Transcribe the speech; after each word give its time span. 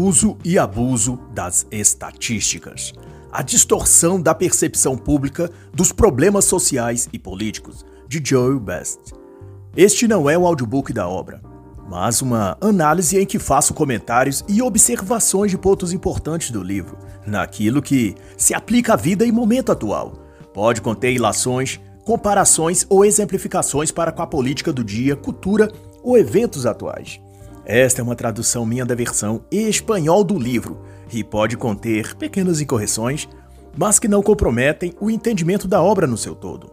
Uso 0.00 0.38
e 0.44 0.56
abuso 0.56 1.18
das 1.34 1.66
estatísticas. 1.72 2.92
A 3.32 3.42
distorção 3.42 4.22
da 4.22 4.32
percepção 4.32 4.96
pública 4.96 5.50
dos 5.74 5.90
problemas 5.90 6.44
sociais 6.44 7.08
e 7.12 7.18
políticos, 7.18 7.84
de 8.06 8.22
Joel 8.24 8.60
Best. 8.60 9.12
Este 9.76 10.06
não 10.06 10.30
é 10.30 10.38
o 10.38 10.46
audiobook 10.46 10.92
da 10.92 11.08
obra, 11.08 11.42
mas 11.90 12.22
uma 12.22 12.56
análise 12.60 13.18
em 13.18 13.26
que 13.26 13.40
faço 13.40 13.74
comentários 13.74 14.44
e 14.46 14.62
observações 14.62 15.50
de 15.50 15.58
pontos 15.58 15.92
importantes 15.92 16.52
do 16.52 16.62
livro, 16.62 16.96
naquilo 17.26 17.82
que 17.82 18.14
se 18.36 18.54
aplica 18.54 18.92
à 18.92 18.96
vida 18.96 19.26
e 19.26 19.32
momento 19.32 19.72
atual. 19.72 20.12
Pode 20.54 20.80
conter 20.80 21.12
ilações, 21.12 21.80
comparações 22.04 22.86
ou 22.88 23.04
exemplificações 23.04 23.90
para 23.90 24.12
com 24.12 24.22
a 24.22 24.28
política 24.28 24.72
do 24.72 24.84
dia, 24.84 25.16
cultura 25.16 25.68
ou 26.04 26.16
eventos 26.16 26.66
atuais. 26.66 27.20
Esta 27.68 28.00
é 28.00 28.02
uma 28.02 28.16
tradução 28.16 28.64
minha 28.64 28.86
da 28.86 28.94
versão 28.94 29.44
espanhol 29.52 30.24
do 30.24 30.38
livro 30.38 30.80
e 31.12 31.22
pode 31.22 31.54
conter 31.54 32.16
pequenas 32.16 32.62
incorreções, 32.62 33.28
mas 33.76 33.98
que 33.98 34.08
não 34.08 34.22
comprometem 34.22 34.94
o 34.98 35.10
entendimento 35.10 35.68
da 35.68 35.82
obra 35.82 36.06
no 36.06 36.16
seu 36.16 36.34
todo. 36.34 36.72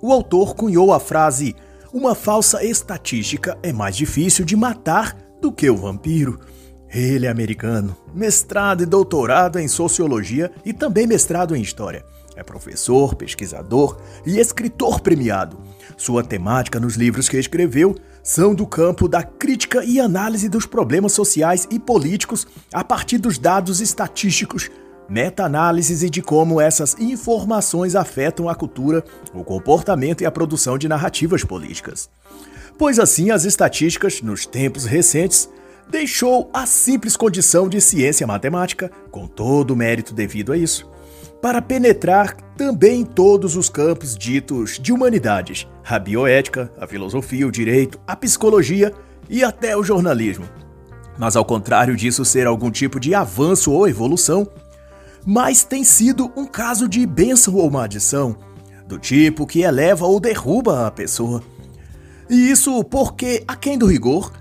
O 0.00 0.10
autor 0.10 0.54
cunhou 0.54 0.90
a 0.90 0.98
frase: 0.98 1.54
Uma 1.92 2.14
falsa 2.14 2.64
estatística 2.64 3.58
é 3.62 3.74
mais 3.74 3.94
difícil 3.94 4.42
de 4.46 4.56
matar 4.56 5.14
do 5.38 5.52
que 5.52 5.68
o 5.68 5.76
vampiro. 5.76 6.40
Ele 6.88 7.26
é 7.26 7.28
americano, 7.28 7.94
mestrado 8.14 8.82
e 8.82 8.86
doutorado 8.86 9.58
em 9.58 9.68
sociologia 9.68 10.50
e 10.64 10.72
também 10.72 11.06
mestrado 11.06 11.54
em 11.54 11.60
história. 11.60 12.06
É 12.34 12.42
professor, 12.42 13.14
pesquisador 13.14 13.98
e 14.24 14.38
escritor 14.38 15.00
premiado. 15.00 15.58
Sua 15.96 16.24
temática 16.24 16.80
nos 16.80 16.94
livros 16.94 17.28
que 17.28 17.36
escreveu 17.36 17.94
são 18.24 18.54
do 18.54 18.66
campo 18.66 19.06
da 19.06 19.22
crítica 19.22 19.84
e 19.84 20.00
análise 20.00 20.48
dos 20.48 20.64
problemas 20.64 21.12
sociais 21.12 21.68
e 21.70 21.78
políticos 21.78 22.46
a 22.72 22.82
partir 22.82 23.18
dos 23.18 23.36
dados 23.36 23.82
estatísticos, 23.82 24.70
meta-análises 25.10 26.02
e 26.02 26.08
de 26.08 26.22
como 26.22 26.58
essas 26.58 26.98
informações 26.98 27.94
afetam 27.94 28.48
a 28.48 28.54
cultura, 28.54 29.04
o 29.34 29.44
comportamento 29.44 30.22
e 30.22 30.26
a 30.26 30.30
produção 30.30 30.78
de 30.78 30.88
narrativas 30.88 31.44
políticas. 31.44 32.08
Pois 32.78 32.98
assim, 32.98 33.30
as 33.30 33.44
estatísticas, 33.44 34.22
nos 34.22 34.46
tempos 34.46 34.86
recentes, 34.86 35.46
deixou 35.90 36.48
a 36.50 36.64
simples 36.64 37.18
condição 37.18 37.68
de 37.68 37.78
ciência 37.78 38.26
matemática, 38.26 38.90
com 39.10 39.26
todo 39.26 39.72
o 39.72 39.76
mérito 39.76 40.14
devido 40.14 40.50
a 40.50 40.56
isso, 40.56 40.88
para 41.44 41.60
penetrar 41.60 42.34
também 42.56 43.04
todos 43.04 43.54
os 43.54 43.68
campos 43.68 44.16
ditos 44.16 44.78
de 44.78 44.94
humanidades, 44.94 45.68
a 45.86 45.98
bioética, 45.98 46.72
a 46.80 46.86
filosofia, 46.86 47.46
o 47.46 47.52
direito, 47.52 48.00
a 48.06 48.16
psicologia 48.16 48.94
e 49.28 49.44
até 49.44 49.76
o 49.76 49.84
jornalismo. 49.84 50.48
Mas 51.18 51.36
ao 51.36 51.44
contrário 51.44 51.94
disso 51.96 52.24
ser 52.24 52.46
algum 52.46 52.70
tipo 52.70 52.98
de 52.98 53.14
avanço 53.14 53.72
ou 53.72 53.86
evolução, 53.86 54.48
mas 55.26 55.64
tem 55.64 55.84
sido 55.84 56.32
um 56.34 56.46
caso 56.46 56.88
de 56.88 57.04
bênção 57.04 57.56
ou 57.56 57.70
maldição, 57.70 58.34
do 58.88 58.98
tipo 58.98 59.46
que 59.46 59.60
eleva 59.60 60.06
ou 60.06 60.18
derruba 60.18 60.86
a 60.86 60.90
pessoa. 60.90 61.42
E 62.30 62.50
isso 62.50 62.82
porque, 62.84 63.44
aquém 63.46 63.76
do 63.76 63.84
rigor, 63.84 64.32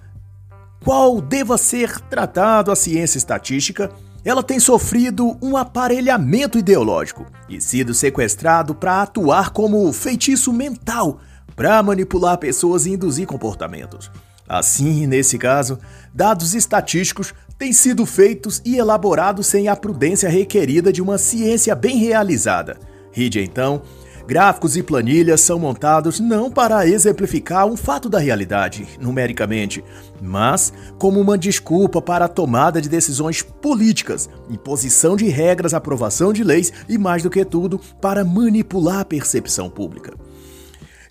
qual 0.81 1.19
deva 1.19 1.57
ser 1.57 1.99
tratado 1.99 2.71
a 2.71 2.77
ciência 2.77 3.17
estatística, 3.17 3.91
ela 4.23 4.41
tem 4.41 4.59
sofrido 4.59 5.37
um 5.41 5.57
aparelhamento 5.57 6.57
ideológico 6.57 7.25
e 7.49 7.59
sido 7.59 7.93
sequestrado 7.93 8.73
para 8.73 9.01
atuar 9.01 9.49
como 9.49 9.91
feitiço 9.91 10.53
mental 10.53 11.19
para 11.55 11.83
manipular 11.83 12.37
pessoas 12.37 12.85
e 12.85 12.91
induzir 12.91 13.27
comportamentos. 13.27 14.09
Assim, 14.47 15.07
nesse 15.07 15.37
caso, 15.37 15.77
dados 16.13 16.53
estatísticos 16.53 17.33
têm 17.57 17.71
sido 17.71 18.05
feitos 18.05 18.61
e 18.65 18.77
elaborados 18.77 19.47
sem 19.47 19.67
a 19.67 19.75
prudência 19.75 20.29
requerida 20.29 20.91
de 20.91 21.01
uma 21.01 21.17
ciência 21.17 21.75
bem 21.75 21.97
realizada. 21.97 22.77
Ride 23.11 23.41
então 23.41 23.81
Gráficos 24.25 24.77
e 24.77 24.83
planilhas 24.83 25.41
são 25.41 25.59
montados 25.59 26.19
não 26.19 26.49
para 26.49 26.87
exemplificar 26.87 27.65
um 27.65 27.75
fato 27.75 28.07
da 28.07 28.19
realidade, 28.19 28.87
numericamente, 28.99 29.83
mas 30.21 30.71
como 30.97 31.19
uma 31.19 31.37
desculpa 31.37 32.01
para 32.01 32.25
a 32.25 32.29
tomada 32.29 32.81
de 32.81 32.87
decisões 32.87 33.41
políticas, 33.41 34.29
imposição 34.49 35.17
de 35.17 35.27
regras, 35.27 35.73
aprovação 35.73 36.31
de 36.31 36.41
leis 36.41 36.71
e, 36.87 36.97
mais 36.97 37.21
do 37.21 37.29
que 37.29 37.43
tudo, 37.43 37.79
para 37.99 38.23
manipular 38.23 39.01
a 39.01 39.05
percepção 39.05 39.69
pública. 39.69 40.13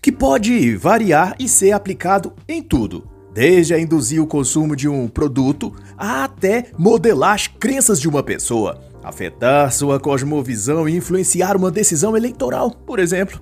Que 0.01 0.11
pode 0.11 0.75
variar 0.77 1.37
e 1.39 1.49
ser 1.49 1.73
aplicado 1.73 2.33
em 2.49 2.63
tudo, 2.63 3.07
desde 3.35 3.75
a 3.75 3.79
induzir 3.79 4.23
o 4.23 4.27
consumo 4.27 4.75
de 4.75 4.89
um 4.89 5.07
produto 5.07 5.75
até 5.99 6.69
modelar 6.79 7.35
as 7.35 7.47
crenças 7.47 8.01
de 8.01 8.09
uma 8.09 8.23
pessoa 8.23 8.92
afetar 9.03 9.73
sua 9.73 9.99
cosmovisão 9.99 10.89
e 10.89 10.97
influenciar 10.97 11.57
uma 11.57 11.71
decisão 11.71 12.17
eleitoral, 12.17 12.71
por 12.71 12.99
exemplo. 12.99 13.41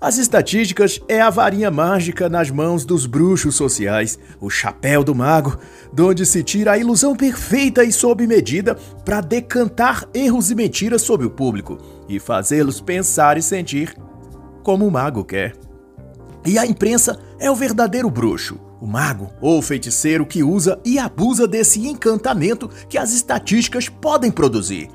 As 0.00 0.18
estatísticas 0.18 1.00
é 1.08 1.20
a 1.20 1.30
varinha 1.30 1.70
mágica 1.70 2.28
nas 2.28 2.50
mãos 2.50 2.84
dos 2.84 3.06
bruxos 3.06 3.54
sociais, 3.54 4.18
o 4.40 4.50
chapéu 4.50 5.02
do 5.02 5.14
mago, 5.14 5.58
de 5.92 6.02
onde 6.02 6.26
se 6.26 6.42
tira 6.42 6.72
a 6.72 6.78
ilusão 6.78 7.16
perfeita 7.16 7.82
e 7.84 7.92
sob 7.92 8.26
medida 8.26 8.74
para 9.04 9.20
decantar 9.20 10.06
erros 10.12 10.50
e 10.50 10.54
mentiras 10.54 11.02
sobre 11.02 11.26
o 11.26 11.30
público 11.30 11.78
e 12.08 12.18
fazê-los 12.18 12.80
pensar 12.80 13.38
e 13.38 13.42
sentir 13.42 13.96
como 14.62 14.86
o 14.86 14.90
mago 14.90 15.24
quer. 15.24 15.54
E 16.44 16.58
a 16.58 16.66
imprensa 16.66 17.18
é 17.38 17.50
o 17.50 17.56
verdadeiro 17.56 18.10
bruxo, 18.10 18.60
o 18.84 18.86
mago 18.86 19.30
ou 19.40 19.62
feiticeiro 19.62 20.26
que 20.26 20.42
usa 20.42 20.78
e 20.84 20.98
abusa 20.98 21.48
desse 21.48 21.88
encantamento 21.88 22.68
que 22.86 22.98
as 22.98 23.14
estatísticas 23.14 23.88
podem 23.88 24.30
produzir. 24.30 24.90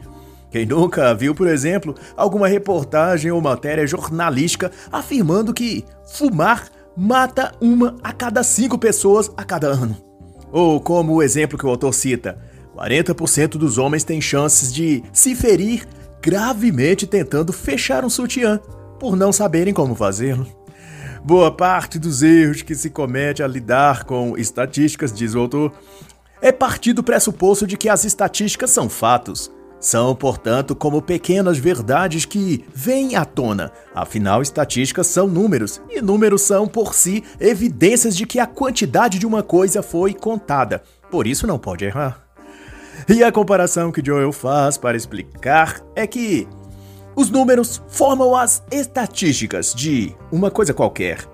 Quem 0.52 0.64
nunca 0.64 1.14
viu, 1.16 1.34
por 1.34 1.48
exemplo, 1.48 1.96
alguma 2.16 2.48
reportagem 2.48 3.32
ou 3.32 3.42
matéria 3.42 3.88
jornalística 3.88 4.72
afirmando 4.92 5.54
que 5.56 5.84
fumar 6.06 6.68
mata 6.96 7.52
uma 7.60 7.96
a 8.04 8.14
cada 8.14 8.44
cinco 8.44 8.78
pessoas 8.78 9.32
a 9.36 9.44
cada 9.44 9.68
ano? 9.68 9.98
Ou 10.52 10.80
como 10.80 11.14
o 11.14 11.24
exemplo 11.24 11.58
que 11.58 11.66
o 11.66 11.70
autor 11.70 11.94
cita, 11.94 12.38
40% 12.76 13.58
dos 13.58 13.80
homens 13.80 14.04
têm 14.04 14.22
chances 14.22 14.72
de 14.72 15.04
se 15.12 15.34
ferir 15.34 15.88
gravemente 16.22 17.08
tentando 17.08 17.52
fechar 17.52 18.06
um 18.06 18.10
sutiã 18.10 18.60
por 19.00 19.16
não 19.16 19.34
saberem 19.34 19.74
como 19.74 19.96
fazê-lo. 19.96 20.59
Boa 21.24 21.52
parte 21.52 22.00
dos 22.00 22.24
erros 22.24 22.62
que 22.62 22.74
se 22.74 22.90
comete 22.90 23.44
a 23.44 23.48
lidar 23.48 24.06
com 24.06 24.38
estatísticas, 24.38 25.12
diz 25.12 25.36
o 25.36 25.40
autor, 25.40 25.74
é 26.42 26.52
partir 26.52 26.94
do 26.94 27.04
pressuposto 27.04 27.68
de 27.68 27.76
que 27.78 27.90
as 27.90 28.06
estatísticas 28.06 28.72
são 28.72 28.90
fatos. 28.90 29.52
São, 29.82 30.16
portanto, 30.16 30.76
como 30.76 31.02
pequenas 31.02 31.58
verdades 31.58 32.26
que 32.26 32.66
vêm 32.74 33.16
à 33.16 33.24
tona. 33.24 33.72
Afinal, 33.94 34.42
estatísticas 34.42 35.08
são 35.08 35.28
números, 35.28 35.82
e 35.90 36.02
números 36.02 36.42
são, 36.42 36.68
por 36.68 36.94
si, 36.94 37.24
evidências 37.40 38.16
de 38.16 38.26
que 38.26 38.40
a 38.40 38.48
quantidade 38.48 39.20
de 39.20 39.26
uma 39.26 39.44
coisa 39.44 39.82
foi 39.82 40.14
contada. 40.14 40.82
Por 41.10 41.28
isso 41.28 41.48
não 41.48 41.60
pode 41.60 41.86
errar. 41.86 42.26
E 43.08 43.24
a 43.24 43.32
comparação 43.32 43.92
que 43.92 44.06
Joel 44.06 44.34
faz 44.34 44.78
para 44.78 44.98
explicar 44.98 45.82
é 45.96 46.06
que 46.06 46.48
os 47.16 47.30
números 47.30 47.82
formam 47.88 48.36
as 48.36 48.64
estatísticas 48.72 49.74
de 49.74 50.16
uma 50.32 50.50
coisa 50.50 50.74
qualquer. 50.74 51.28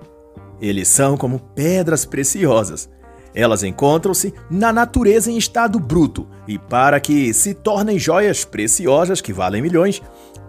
Eles 0.60 0.88
são 0.88 1.16
como 1.16 1.38
pedras 1.38 2.04
preciosas. 2.04 2.88
Elas 3.34 3.62
encontram-se 3.62 4.32
na 4.50 4.72
natureza 4.72 5.30
em 5.30 5.36
estado 5.36 5.78
bruto 5.78 6.26
e, 6.48 6.58
para 6.58 6.98
que 6.98 7.34
se 7.34 7.52
tornem 7.52 7.98
joias 7.98 8.44
preciosas 8.44 9.20
que 9.20 9.32
valem 9.32 9.60
milhões, 9.60 10.00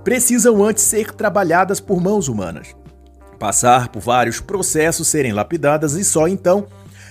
precisam 0.03 0.63
antes 0.63 0.83
ser 0.83 1.11
trabalhadas 1.11 1.81
por 1.81 2.01
mãos 2.01 2.29
humanas. 2.29 2.73
Passar 3.37 3.89
por 3.89 3.99
vários 3.99 4.39
processos, 4.39 5.09
serem 5.09 5.33
lapidadas 5.33 5.93
e 5.93 6.03
só 6.03 6.27
então 6.27 6.65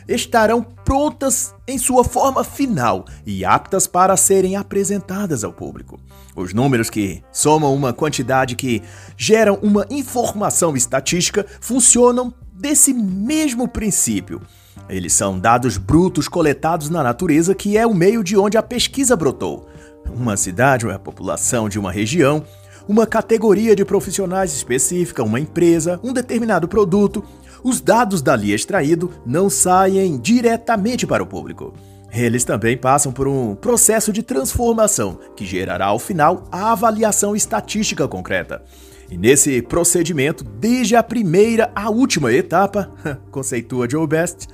estarão 0.09 0.63
prontas 0.63 1.55
em 1.67 1.79
sua 1.79 2.05
forma 2.05 2.43
final 2.43 3.05
e 3.27 3.45
aptas 3.45 3.87
para 3.87 4.17
serem 4.17 4.57
apresentadas 4.57 5.45
ao 5.45 5.53
público. 5.53 6.01
Os 6.37 6.53
números 6.53 6.91
que 6.91 7.23
somam 7.33 7.75
uma 7.75 7.95
quantidade 7.95 8.55
que 8.55 8.83
geram 9.17 9.59
uma 9.63 9.87
informação 9.89 10.77
estatística 10.77 11.47
funcionam 11.63 12.33
desse 12.53 12.93
mesmo 12.93 13.67
princípio. 13.67 14.43
Eles 14.87 15.15
são 15.15 15.39
dados 15.39 15.79
brutos 15.79 16.29
coletados 16.29 16.91
na 16.91 17.03
natureza, 17.03 17.55
que 17.55 17.79
é 17.79 17.87
o 17.87 17.95
meio 17.95 18.23
de 18.23 18.37
onde 18.37 18.59
a 18.59 18.63
pesquisa 18.63 19.17
brotou. 19.17 19.67
Uma 20.15 20.37
cidade 20.37 20.87
ou 20.87 20.93
a 20.93 20.99
população 20.99 21.71
de 21.71 21.79
uma 21.79 21.91
região, 21.91 22.45
uma 22.87 23.07
categoria 23.07 23.75
de 23.75 23.85
profissionais 23.85 24.55
específica, 24.55 25.25
uma 25.25 25.41
empresa, 25.41 25.99
um 26.05 26.13
determinado 26.13 26.69
produto, 26.69 27.25
os 27.65 27.81
dados 27.81 28.21
dali 28.21 28.53
extraídos 28.53 29.11
não 29.25 29.49
saem 29.49 30.19
diretamente 30.19 31.07
para 31.07 31.23
o 31.23 31.27
público. 31.27 31.73
Eles 32.17 32.45
também 32.45 32.79
passam 32.79 33.13
por 33.13 33.29
um 33.29 33.55
processo 33.55 34.11
de 34.11 34.23
transformação 34.23 35.19
que 35.37 35.45
gerará 35.45 35.87
ao 35.87 35.99
final 35.99 36.49
a 36.51 36.73
avaliação 36.73 37.37
estatística 37.37 38.09
concreta. 38.09 38.63
E 39.11 39.19
nesse 39.19 39.61
procedimento, 39.61 40.43
desde 40.43 40.97
a 40.97 41.03
primeira 41.03 41.71
à 41.75 41.91
última 41.91 42.33
etapa, 42.33 42.91
conceitua 43.31 43.89
Joe 43.89 44.07
Best, 44.07 44.49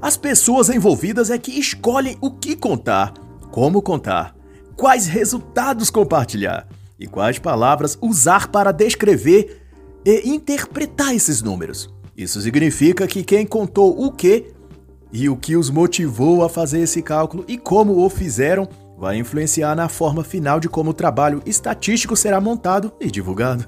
as 0.00 0.16
pessoas 0.16 0.70
envolvidas 0.70 1.28
é 1.30 1.36
que 1.36 1.60
escolhem 1.60 2.16
o 2.18 2.30
que 2.30 2.56
contar, 2.56 3.12
como 3.50 3.82
contar, 3.82 4.34
quais 4.74 5.06
resultados 5.06 5.90
compartilhar 5.90 6.66
e 6.98 7.06
quais 7.06 7.38
palavras 7.38 7.98
usar 8.00 8.48
para 8.48 8.72
descrever 8.72 9.60
e 10.04 10.30
interpretar 10.30 11.14
esses 11.14 11.42
números. 11.42 11.92
Isso 12.16 12.40
significa 12.40 13.06
que 13.06 13.22
quem 13.22 13.46
contou 13.46 14.02
o 14.02 14.10
que 14.10 14.46
e 15.12 15.28
o 15.28 15.36
que 15.36 15.56
os 15.56 15.68
motivou 15.68 16.42
a 16.42 16.48
fazer 16.48 16.80
esse 16.80 17.02
cálculo 17.02 17.44
e 17.46 17.58
como 17.58 18.04
o 18.04 18.08
fizeram 18.08 18.68
vai 18.96 19.18
influenciar 19.18 19.74
na 19.74 19.88
forma 19.88 20.24
final 20.24 20.58
de 20.58 20.68
como 20.68 20.90
o 20.90 20.94
trabalho 20.94 21.42
estatístico 21.44 22.16
será 22.16 22.40
montado 22.40 22.92
e 23.00 23.10
divulgado. 23.10 23.66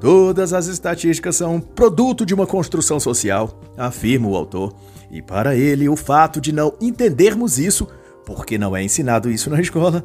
Todas 0.00 0.52
as 0.52 0.66
estatísticas 0.66 1.36
são 1.36 1.60
produto 1.60 2.24
de 2.24 2.32
uma 2.32 2.46
construção 2.46 3.00
social, 3.00 3.60
afirma 3.76 4.28
o 4.28 4.36
autor, 4.36 4.74
e 5.10 5.20
para 5.20 5.56
ele 5.56 5.88
o 5.88 5.96
fato 5.96 6.40
de 6.40 6.52
não 6.52 6.72
entendermos 6.80 7.58
isso, 7.58 7.88
porque 8.24 8.56
não 8.56 8.76
é 8.76 8.82
ensinado 8.82 9.30
isso 9.30 9.50
na 9.50 9.60
escola, 9.62 10.04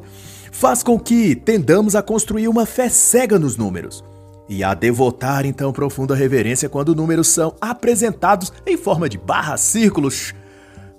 faz 0.50 0.82
com 0.82 0.98
que 0.98 1.34
tendamos 1.34 1.94
a 1.94 2.02
construir 2.02 2.48
uma 2.48 2.66
fé 2.66 2.88
cega 2.88 3.38
nos 3.38 3.56
números 3.56 4.04
e 4.48 4.62
a 4.62 4.74
devotar 4.74 5.44
então 5.44 5.72
profunda 5.72 6.14
reverência 6.14 6.68
quando 6.68 6.94
números 6.94 7.28
são 7.28 7.54
apresentados 7.60 8.52
em 8.66 8.76
forma 8.76 9.08
de 9.08 9.18
barras, 9.18 9.60
círculos, 9.60 10.34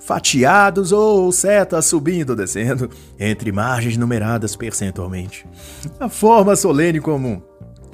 fatiados 0.07 0.94
ou 0.94 1.30
setas 1.33 1.86
subindo 1.86 2.30
ou 2.30 2.36
descendo 2.36 2.89
entre 3.19 3.51
margens 3.51 3.98
numeradas 3.98 4.56
percentualmente. 4.56 5.45
A 6.00 6.07
forma 6.07 6.56
solene 6.56 7.01
comum 7.01 7.42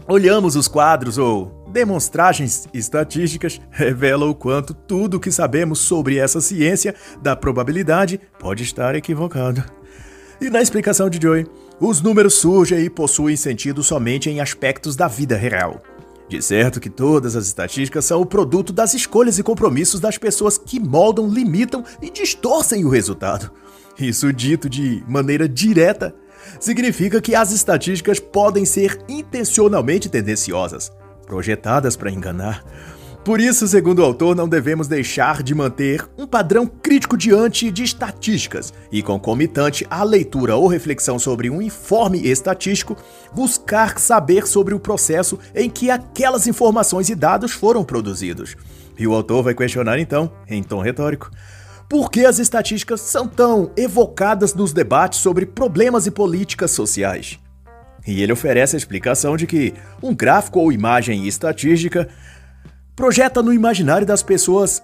olhamos 0.08 0.56
os 0.56 0.68
quadros 0.68 1.18
ou 1.18 1.66
demonstragens 1.72 2.68
estatísticas 2.72 3.60
revela 3.72 4.28
o 4.28 4.36
quanto 4.36 4.76
tudo 4.76 5.18
o 5.18 5.20
que 5.20 5.32
sabemos 5.32 5.80
sobre 5.80 6.18
essa 6.18 6.40
ciência 6.40 6.94
da 7.20 7.36
probabilidade 7.36 8.22
pode 8.40 8.62
estar 8.62 8.94
equivocado. 8.94 9.64
E 10.40 10.52
na 10.52 10.62
explicação 10.62 11.10
de 11.10 11.20
Joy, 11.20 11.48
os 11.80 12.00
números 12.00 12.36
surgem 12.36 12.80
e 12.80 12.92
possuem 12.92 13.36
sentido 13.36 13.82
somente 13.82 14.30
em 14.30 14.40
aspectos 14.40 14.96
da 14.96 15.08
vida 15.08 15.36
real. 15.36 15.82
De 16.28 16.42
certo 16.42 16.80
que 16.80 16.90
todas 16.90 17.36
as 17.36 17.46
estatísticas 17.48 18.06
são 18.06 18.22
o 18.22 18.26
produto 18.26 18.74
das 18.74 18.94
escolhas 18.94 19.38
e 19.38 19.44
compromissos 19.44 20.00
das 20.00 20.18
pessoas 20.18 20.58
que 20.58 20.80
moldam, 20.80 21.28
limitam 21.28 21.84
e 22.02 22.10
distorcem 22.10 22.86
o 22.86 22.90
resultado. 22.90 23.52
Isso 24.00 24.34
dito 24.34 24.70
de 24.70 25.04
maneira 25.08 25.48
direta 25.48 26.16
significa 26.60 27.22
que 27.22 27.36
as 27.36 27.52
estatísticas 27.52 28.20
podem 28.20 28.66
ser 28.66 29.00
intencionalmente 29.08 30.10
tendenciosas, 30.10 30.92
projetadas 31.26 31.96
para 31.96 32.12
enganar. 32.12 32.64
Por 33.24 33.40
isso, 33.40 33.66
segundo 33.70 34.00
o 34.00 34.04
autor, 34.04 34.36
não 34.36 34.50
devemos 34.50 34.86
deixar 34.86 35.42
de 35.42 35.56
manter 35.56 36.06
um 36.18 36.28
padrão 36.28 36.68
crítico 36.68 37.16
diante 37.16 37.72
de 37.72 37.82
estatísticas 37.82 38.74
e, 38.92 39.02
concomitante 39.02 39.88
à 39.90 40.04
leitura 40.04 40.58
ou 40.58 40.68
reflexão 40.68 41.18
sobre 41.18 41.50
um 41.50 41.62
informe 41.62 42.28
estatístico, 42.28 42.98
buscar 43.34 43.98
saber 43.98 44.46
sobre 44.46 44.74
o 44.74 44.80
processo 44.80 45.40
em 45.56 45.70
que 45.70 45.90
aquelas 45.90 46.48
informações 46.48 47.10
e 47.10 47.16
dados 47.16 47.54
foram 47.54 47.82
produzidos. 47.86 48.58
E 49.00 49.08
o 49.08 49.14
autor 49.14 49.42
vai 49.42 49.54
questionar 49.54 50.00
então, 50.00 50.30
em 50.46 50.62
tom 50.62 50.82
retórico, 50.82 51.32
por 51.90 52.12
que 52.12 52.26
as 52.26 52.40
estatísticas 52.40 53.00
são 53.00 53.26
tão 53.26 53.72
evocadas 53.78 54.54
nos 54.54 54.74
debates 54.74 55.20
sobre 55.20 55.46
problemas 55.46 56.06
e 56.06 56.12
políticas 56.12 56.72
sociais? 56.72 57.40
E 58.06 58.22
ele 58.22 58.34
oferece 58.34 58.76
a 58.76 58.78
explicação 58.78 59.38
de 59.38 59.48
que 59.48 59.74
um 60.02 60.14
gráfico 60.14 60.60
ou 60.60 60.74
imagem 60.74 61.26
estatística 61.26 62.10
projeta 62.96 63.42
no 63.42 63.54
imaginário 63.54 64.06
das 64.06 64.24
pessoas 64.24 64.84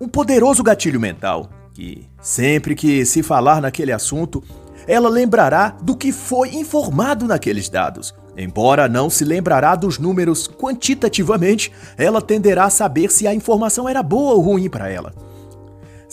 um 0.00 0.08
poderoso 0.08 0.62
gatilho 0.62 1.00
mental, 1.00 1.48
que 1.72 2.08
sempre 2.20 2.74
que 2.74 3.04
se 3.04 3.22
falar 3.22 3.60
naquele 3.60 3.92
assunto, 3.92 4.42
ela 4.86 5.08
lembrará 5.08 5.76
do 5.82 5.96
que 5.96 6.12
foi 6.12 6.54
informado 6.54 7.26
naqueles 7.26 7.68
dados. 7.68 8.14
Embora 8.36 8.88
não 8.88 9.08
se 9.08 9.24
lembrará 9.24 9.74
dos 9.76 9.98
números 9.98 10.48
quantitativamente, 10.48 11.70
ela 11.96 12.20
tenderá 12.20 12.64
a 12.64 12.70
saber 12.70 13.10
se 13.10 13.26
a 13.26 13.34
informação 13.34 13.88
era 13.88 14.02
boa 14.02 14.34
ou 14.34 14.40
ruim 14.40 14.68
para 14.68 14.90
ela 14.90 15.14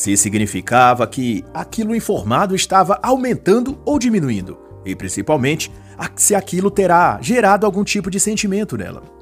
se 0.02 0.18
significava 0.18 1.06
que 1.06 1.46
aquilo 1.54 1.96
informado 1.96 2.56
estava 2.56 3.00
aumentando 3.04 3.80
ou 3.86 4.00
diminuindo, 4.00 4.58
e 4.84 4.96
principalmente 4.96 5.72
se 6.16 6.34
aquilo 6.34 6.72
terá 6.72 7.20
gerado 7.22 7.68
algum 7.68 7.84
tipo 7.84 8.10
de 8.10 8.20
sentimento 8.20 8.76
nela. 8.76 9.21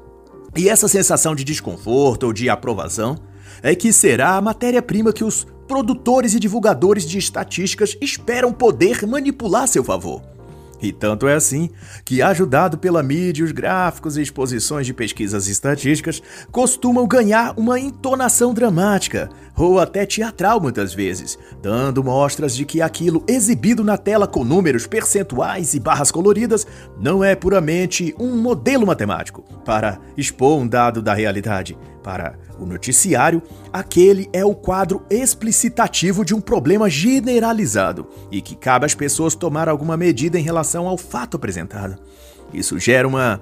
E 0.56 0.68
essa 0.68 0.88
sensação 0.88 1.34
de 1.34 1.44
desconforto 1.44 2.24
ou 2.24 2.32
de 2.32 2.48
aprovação 2.48 3.16
é 3.62 3.74
que 3.74 3.92
será 3.92 4.36
a 4.36 4.40
matéria-prima 4.40 5.12
que 5.12 5.24
os 5.24 5.46
produtores 5.68 6.34
e 6.34 6.40
divulgadores 6.40 7.04
de 7.04 7.18
estatísticas 7.18 7.96
esperam 8.00 8.52
poder 8.52 9.06
manipular 9.06 9.62
a 9.64 9.66
seu 9.66 9.84
favor. 9.84 10.22
E 10.82 10.92
tanto 10.92 11.28
é 11.28 11.34
assim 11.34 11.68
que, 12.04 12.22
ajudado 12.22 12.78
pela 12.78 13.02
mídia, 13.02 13.44
os 13.44 13.52
gráficos 13.52 14.16
e 14.16 14.22
exposições 14.22 14.86
de 14.86 14.94
pesquisas 14.94 15.46
estatísticas 15.46 16.22
costumam 16.50 17.06
ganhar 17.06 17.54
uma 17.56 17.78
entonação 17.78 18.54
dramática, 18.54 19.28
ou 19.60 19.78
até 19.78 20.06
teatral 20.06 20.60
muitas 20.60 20.94
vezes, 20.94 21.38
dando 21.60 22.02
mostras 22.02 22.54
de 22.54 22.64
que 22.64 22.80
aquilo 22.80 23.22
exibido 23.28 23.84
na 23.84 23.98
tela 23.98 24.26
com 24.26 24.44
números, 24.44 24.86
percentuais 24.86 25.74
e 25.74 25.80
barras 25.80 26.10
coloridas 26.10 26.66
não 26.98 27.22
é 27.22 27.34
puramente 27.34 28.14
um 28.18 28.36
modelo 28.36 28.86
matemático 28.86 29.42
para 29.64 29.98
expor 30.16 30.58
um 30.58 30.66
dado 30.66 31.02
da 31.02 31.12
realidade. 31.12 31.76
Para 32.02 32.38
o 32.58 32.64
noticiário, 32.64 33.42
aquele 33.70 34.28
é 34.32 34.42
o 34.42 34.54
quadro 34.54 35.04
explicitativo 35.10 36.24
de 36.24 36.34
um 36.34 36.40
problema 36.40 36.88
generalizado 36.88 38.06
e 38.30 38.40
que 38.40 38.56
cabe 38.56 38.86
às 38.86 38.94
pessoas 38.94 39.34
tomar 39.34 39.68
alguma 39.68 39.96
medida 39.96 40.38
em 40.38 40.42
relação 40.42 40.88
ao 40.88 40.96
fato 40.96 41.36
apresentado. 41.36 41.98
Isso 42.52 42.78
gera 42.78 43.06
uma 43.06 43.40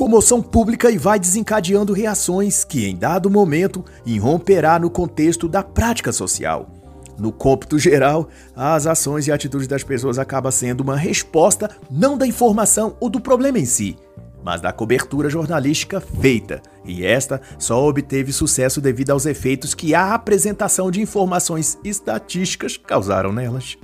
comoção 0.00 0.40
pública 0.40 0.90
e 0.90 0.96
vai 0.96 1.20
desencadeando 1.20 1.92
reações 1.92 2.64
que, 2.64 2.86
em 2.86 2.96
dado 2.96 3.28
momento, 3.28 3.84
irromperá 4.06 4.78
no 4.78 4.88
contexto 4.88 5.46
da 5.46 5.62
prática 5.62 6.10
social. 6.10 6.70
No 7.18 7.30
cômputo 7.30 7.78
geral, 7.78 8.26
as 8.56 8.86
ações 8.86 9.26
e 9.26 9.32
atitudes 9.32 9.68
das 9.68 9.84
pessoas 9.84 10.18
acabam 10.18 10.50
sendo 10.50 10.80
uma 10.80 10.96
resposta 10.96 11.68
não 11.90 12.16
da 12.16 12.26
informação 12.26 12.96
ou 12.98 13.10
do 13.10 13.20
problema 13.20 13.58
em 13.58 13.66
si, 13.66 13.94
mas 14.42 14.62
da 14.62 14.72
cobertura 14.72 15.28
jornalística 15.28 16.00
feita, 16.00 16.62
e 16.82 17.04
esta 17.04 17.38
só 17.58 17.86
obteve 17.86 18.32
sucesso 18.32 18.80
devido 18.80 19.10
aos 19.10 19.26
efeitos 19.26 19.74
que 19.74 19.94
a 19.94 20.14
apresentação 20.14 20.90
de 20.90 21.02
informações 21.02 21.76
estatísticas 21.84 22.78
causaram 22.78 23.34
nelas. 23.34 23.76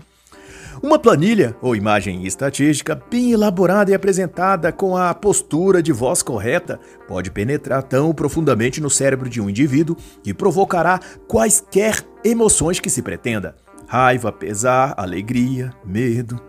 Uma 0.86 1.00
planilha 1.00 1.56
ou 1.60 1.74
imagem 1.74 2.24
estatística 2.24 2.94
bem 3.10 3.32
elaborada 3.32 3.90
e 3.90 3.94
apresentada 3.94 4.70
com 4.70 4.96
a 4.96 5.12
postura 5.12 5.82
de 5.82 5.90
voz 5.90 6.22
correta 6.22 6.78
pode 7.08 7.28
penetrar 7.28 7.82
tão 7.82 8.14
profundamente 8.14 8.80
no 8.80 8.88
cérebro 8.88 9.28
de 9.28 9.40
um 9.40 9.50
indivíduo 9.50 9.96
que 10.22 10.32
provocará 10.32 11.00
quaisquer 11.26 12.06
emoções 12.24 12.78
que 12.78 12.88
se 12.88 13.02
pretenda: 13.02 13.56
raiva, 13.88 14.30
pesar, 14.30 14.94
alegria, 14.96 15.72
medo. 15.84 16.40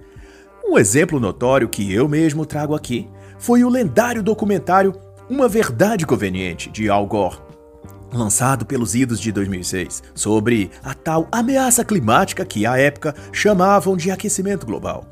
Um 0.64 0.78
exemplo 0.78 1.20
notório 1.20 1.68
que 1.68 1.92
eu 1.92 2.08
mesmo 2.08 2.46
trago 2.46 2.76
aqui 2.76 3.10
foi 3.40 3.64
o 3.64 3.70
lendário 3.70 4.22
documentário 4.22 4.94
Uma 5.28 5.48
Verdade 5.48 6.06
Conveniente 6.06 6.70
de 6.70 6.92
Al 6.92 7.08
Gore 7.08 7.47
lançado 8.12 8.66
pelos 8.66 8.96
idos 8.96 9.20
de 9.20 9.32
2006, 9.32 10.04
sobre 10.16 10.72
a 10.84 10.94
tal 10.94 11.28
ameaça 11.32 11.84
climática 11.84 12.46
que 12.46 12.66
à 12.66 12.78
época 12.78 13.14
chamavam 13.32 13.98
de 13.98 14.12
aquecimento 14.12 14.66
global. 14.66 15.06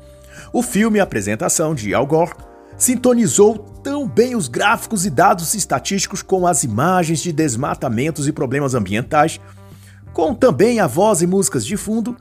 O 0.52 0.62
filme 0.62 1.00
Apresentação 1.00 1.74
de 1.74 1.94
Al 1.94 2.06
Gore 2.06 2.34
sintonizou 2.76 3.58
tão 3.82 4.06
bem 4.06 4.36
os 4.36 4.48
gráficos 4.48 5.06
e 5.06 5.10
dados 5.10 5.54
estatísticos 5.54 6.22
com 6.22 6.46
as 6.46 6.62
imagens 6.62 7.20
de 7.20 7.32
desmatamentos 7.32 8.28
e 8.28 8.32
problemas 8.32 8.74
ambientais, 8.74 9.40
com 10.12 10.34
também 10.34 10.80
a 10.80 10.86
voz 10.86 11.22
e 11.22 11.26
músicas 11.26 11.64
de 11.64 11.76
fundo, 11.76 12.16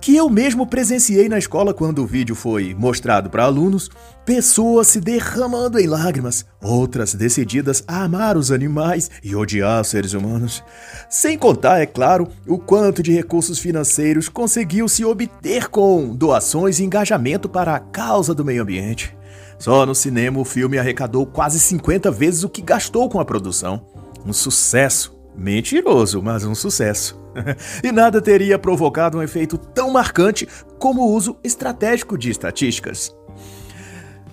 que 0.00 0.14
eu 0.16 0.28
mesmo 0.30 0.66
presenciei 0.66 1.28
na 1.28 1.38
escola 1.38 1.74
quando 1.74 2.02
o 2.02 2.06
vídeo 2.06 2.34
foi 2.34 2.74
mostrado 2.74 3.28
para 3.28 3.44
alunos, 3.44 3.90
pessoas 4.24 4.88
se 4.88 5.00
derramando 5.00 5.78
em 5.78 5.86
lágrimas, 5.86 6.44
outras 6.62 7.14
decididas 7.14 7.82
a 7.86 8.04
amar 8.04 8.36
os 8.36 8.52
animais 8.52 9.10
e 9.22 9.34
odiar 9.34 9.80
os 9.80 9.88
seres 9.88 10.12
humanos. 10.12 10.62
Sem 11.10 11.36
contar, 11.36 11.80
é 11.80 11.86
claro, 11.86 12.28
o 12.46 12.58
quanto 12.58 13.02
de 13.02 13.12
recursos 13.12 13.58
financeiros 13.58 14.28
conseguiu 14.28 14.88
se 14.88 15.04
obter 15.04 15.68
com 15.68 16.14
doações 16.14 16.78
e 16.78 16.84
engajamento 16.84 17.48
para 17.48 17.74
a 17.74 17.80
causa 17.80 18.34
do 18.34 18.44
meio 18.44 18.62
ambiente. 18.62 19.16
Só 19.58 19.84
no 19.84 19.94
cinema 19.94 20.38
o 20.38 20.44
filme 20.44 20.78
arrecadou 20.78 21.26
quase 21.26 21.58
50 21.58 22.10
vezes 22.10 22.44
o 22.44 22.48
que 22.48 22.62
gastou 22.62 23.08
com 23.08 23.18
a 23.18 23.24
produção. 23.24 23.84
Um 24.24 24.32
sucesso. 24.32 25.17
Mentiroso, 25.38 26.20
mas 26.20 26.44
um 26.44 26.54
sucesso. 26.54 27.16
e 27.84 27.92
nada 27.92 28.20
teria 28.20 28.58
provocado 28.58 29.18
um 29.18 29.22
efeito 29.22 29.56
tão 29.56 29.92
marcante 29.92 30.48
como 30.80 31.02
o 31.02 31.12
uso 31.14 31.36
estratégico 31.44 32.18
de 32.18 32.28
estatísticas. 32.28 33.14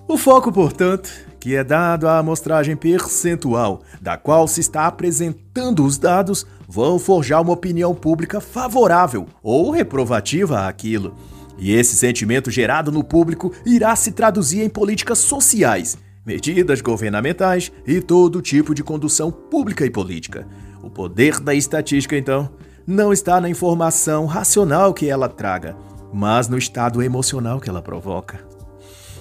O 0.07 0.17
foco, 0.17 0.51
portanto, 0.51 1.11
que 1.39 1.55
é 1.55 1.63
dado 1.63 2.07
à 2.07 2.17
amostragem 2.17 2.75
percentual, 2.75 3.83
da 4.01 4.17
qual 4.17 4.47
se 4.47 4.61
está 4.61 4.87
apresentando 4.87 5.85
os 5.85 5.99
dados, 5.99 6.43
vão 6.67 6.97
forjar 6.97 7.43
uma 7.43 7.53
opinião 7.53 7.93
pública 7.93 8.41
favorável 8.41 9.27
ou 9.43 9.69
reprovativa 9.69 10.67
àquilo. 10.67 11.15
E 11.55 11.71
esse 11.71 11.95
sentimento 11.95 12.49
gerado 12.49 12.91
no 12.91 13.03
público 13.03 13.53
irá 13.63 13.95
se 13.95 14.11
traduzir 14.11 14.63
em 14.63 14.69
políticas 14.69 15.19
sociais, 15.19 15.99
medidas 16.25 16.81
governamentais 16.81 17.71
e 17.85 18.01
todo 18.01 18.41
tipo 18.41 18.73
de 18.73 18.83
condução 18.83 19.31
pública 19.31 19.85
e 19.85 19.91
política. 19.91 20.47
O 20.85 20.89
poder 20.91 21.39
da 21.39 21.55
estatística, 21.55 22.15
então, 22.15 22.47
não 22.85 23.11
está 23.11 23.41
na 23.41 23.49
informação 23.49 24.27
racional 24.27 24.93
que 24.93 25.09
ela 25.09 25.27
traga, 25.27 25.75
mas 26.13 26.47
no 26.47 26.59
estado 26.59 27.01
emocional 27.01 27.59
que 27.59 27.67
ela 27.67 27.81
provoca. 27.81 28.45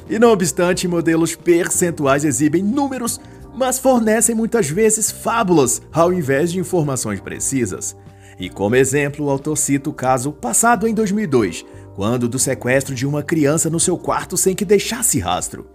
E 0.06 0.18
não 0.18 0.30
obstante, 0.30 0.86
modelos 0.86 1.34
percentuais 1.34 2.22
exibem 2.22 2.62
números, 2.62 3.18
mas 3.56 3.78
fornecem 3.78 4.34
muitas 4.34 4.68
vezes 4.68 5.10
fábulas 5.10 5.80
ao 5.90 6.12
invés 6.12 6.52
de 6.52 6.60
informações 6.60 7.18
precisas. 7.18 7.96
E 8.38 8.50
como 8.50 8.76
exemplo, 8.76 9.24
o 9.24 9.30
autor 9.30 9.56
cita 9.56 9.88
o 9.88 9.94
caso 9.94 10.32
passado 10.32 10.86
em 10.86 10.92
2002, 10.92 11.64
quando 11.94 12.28
do 12.28 12.38
sequestro 12.38 12.94
de 12.94 13.06
uma 13.06 13.22
criança 13.22 13.70
no 13.70 13.80
seu 13.80 13.96
quarto 13.96 14.36
sem 14.36 14.54
que 14.54 14.66
deixasse 14.66 15.18
rastro. 15.18 15.66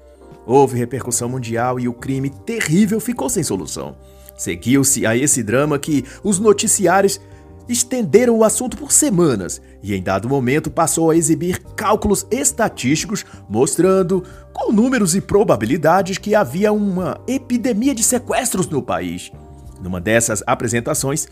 Houve 0.46 0.78
repercussão 0.78 1.30
mundial 1.30 1.80
e 1.80 1.88
o 1.88 1.94
crime 1.94 2.30
terrível 2.30 3.00
ficou 3.00 3.28
sem 3.28 3.42
solução. 3.42 3.96
Seguiu-se 4.40 5.06
a 5.06 5.18
esse 5.18 5.44
drama 5.44 5.78
que 5.78 6.06
os 6.24 6.40
noticiários 6.40 7.20
estenderam 7.68 8.38
o 8.38 8.44
assunto 8.46 8.78
por 8.78 8.90
semanas 8.90 9.62
e, 9.84 9.94
em 9.94 10.02
dado 10.02 10.30
momento, 10.30 10.72
passou 10.72 11.12
a 11.12 11.16
exibir 11.16 11.62
cálculos 11.76 12.26
estatísticos 12.32 13.26
mostrando, 13.50 14.24
com 14.54 14.72
números 14.72 15.14
e 15.14 15.20
probabilidades, 15.20 16.18
que 16.18 16.34
havia 16.34 16.72
uma 16.72 17.20
epidemia 17.28 17.94
de 17.94 18.02
sequestros 18.02 18.66
no 18.70 18.82
país. 18.82 19.30
Numa 19.82 20.00
dessas 20.00 20.42
apresentações, 20.48 21.28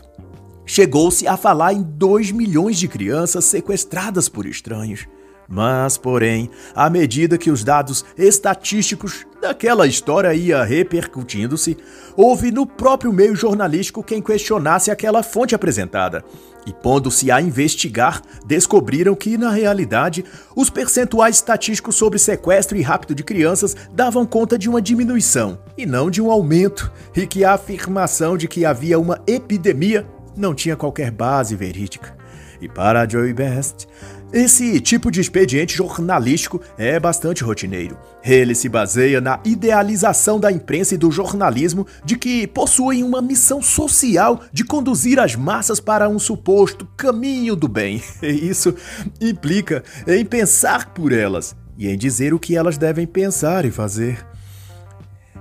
chegou-se 0.66 1.26
a 1.26 1.38
falar 1.38 1.72
em 1.72 1.82
2 1.82 2.30
milhões 2.30 2.78
de 2.78 2.88
crianças 2.88 3.46
sequestradas 3.46 4.28
por 4.28 4.44
estranhos. 4.44 5.08
Mas, 5.48 5.96
porém, 5.96 6.50
à 6.74 6.90
medida 6.90 7.38
que 7.38 7.50
os 7.50 7.64
dados 7.64 8.04
estatísticos 8.18 9.26
daquela 9.40 9.86
história 9.86 10.34
ia 10.34 10.62
repercutindo-se, 10.62 11.78
houve 12.14 12.50
no 12.50 12.66
próprio 12.66 13.10
meio 13.12 13.34
jornalístico 13.34 14.02
quem 14.02 14.20
questionasse 14.20 14.90
aquela 14.90 15.22
fonte 15.22 15.54
apresentada. 15.54 16.22
E 16.66 16.72
pondo-se 16.72 17.30
a 17.30 17.40
investigar, 17.40 18.20
descobriram 18.44 19.14
que, 19.14 19.38
na 19.38 19.50
realidade, 19.50 20.22
os 20.54 20.68
percentuais 20.68 21.36
estatísticos 21.36 21.96
sobre 21.96 22.18
sequestro 22.18 22.76
e 22.76 22.82
rapto 22.82 23.14
de 23.14 23.24
crianças 23.24 23.74
davam 23.90 24.26
conta 24.26 24.58
de 24.58 24.68
uma 24.68 24.82
diminuição 24.82 25.58
e 25.78 25.86
não 25.86 26.10
de 26.10 26.20
um 26.20 26.30
aumento, 26.30 26.92
e 27.16 27.26
que 27.26 27.42
a 27.42 27.54
afirmação 27.54 28.36
de 28.36 28.46
que 28.46 28.66
havia 28.66 28.98
uma 28.98 29.18
epidemia 29.26 30.06
não 30.36 30.54
tinha 30.54 30.76
qualquer 30.76 31.10
base 31.10 31.56
verídica. 31.56 32.18
E 32.60 32.68
para 32.68 33.08
Joey 33.08 33.32
Best, 33.32 33.86
esse 34.30 34.78
tipo 34.78 35.10
de 35.10 35.22
expediente 35.22 35.74
jornalístico 35.74 36.60
é 36.76 37.00
bastante 37.00 37.42
rotineiro. 37.42 37.96
Ele 38.22 38.54
se 38.54 38.68
baseia 38.68 39.22
na 39.22 39.40
idealização 39.42 40.38
da 40.38 40.52
imprensa 40.52 40.94
e 40.94 40.98
do 40.98 41.10
jornalismo 41.10 41.86
de 42.04 42.18
que 42.18 42.46
possuem 42.46 43.02
uma 43.02 43.22
missão 43.22 43.62
social 43.62 44.42
de 44.52 44.64
conduzir 44.64 45.18
as 45.18 45.34
massas 45.34 45.80
para 45.80 46.10
um 46.10 46.18
suposto 46.18 46.86
caminho 46.94 47.56
do 47.56 47.66
bem. 47.66 48.02
E 48.22 48.26
isso 48.50 48.74
implica 49.18 49.82
em 50.06 50.24
pensar 50.26 50.92
por 50.92 51.10
elas 51.10 51.56
e 51.78 51.88
em 51.88 51.96
dizer 51.96 52.34
o 52.34 52.38
que 52.38 52.54
elas 52.54 52.76
devem 52.76 53.06
pensar 53.06 53.64
e 53.64 53.70
fazer. 53.70 54.26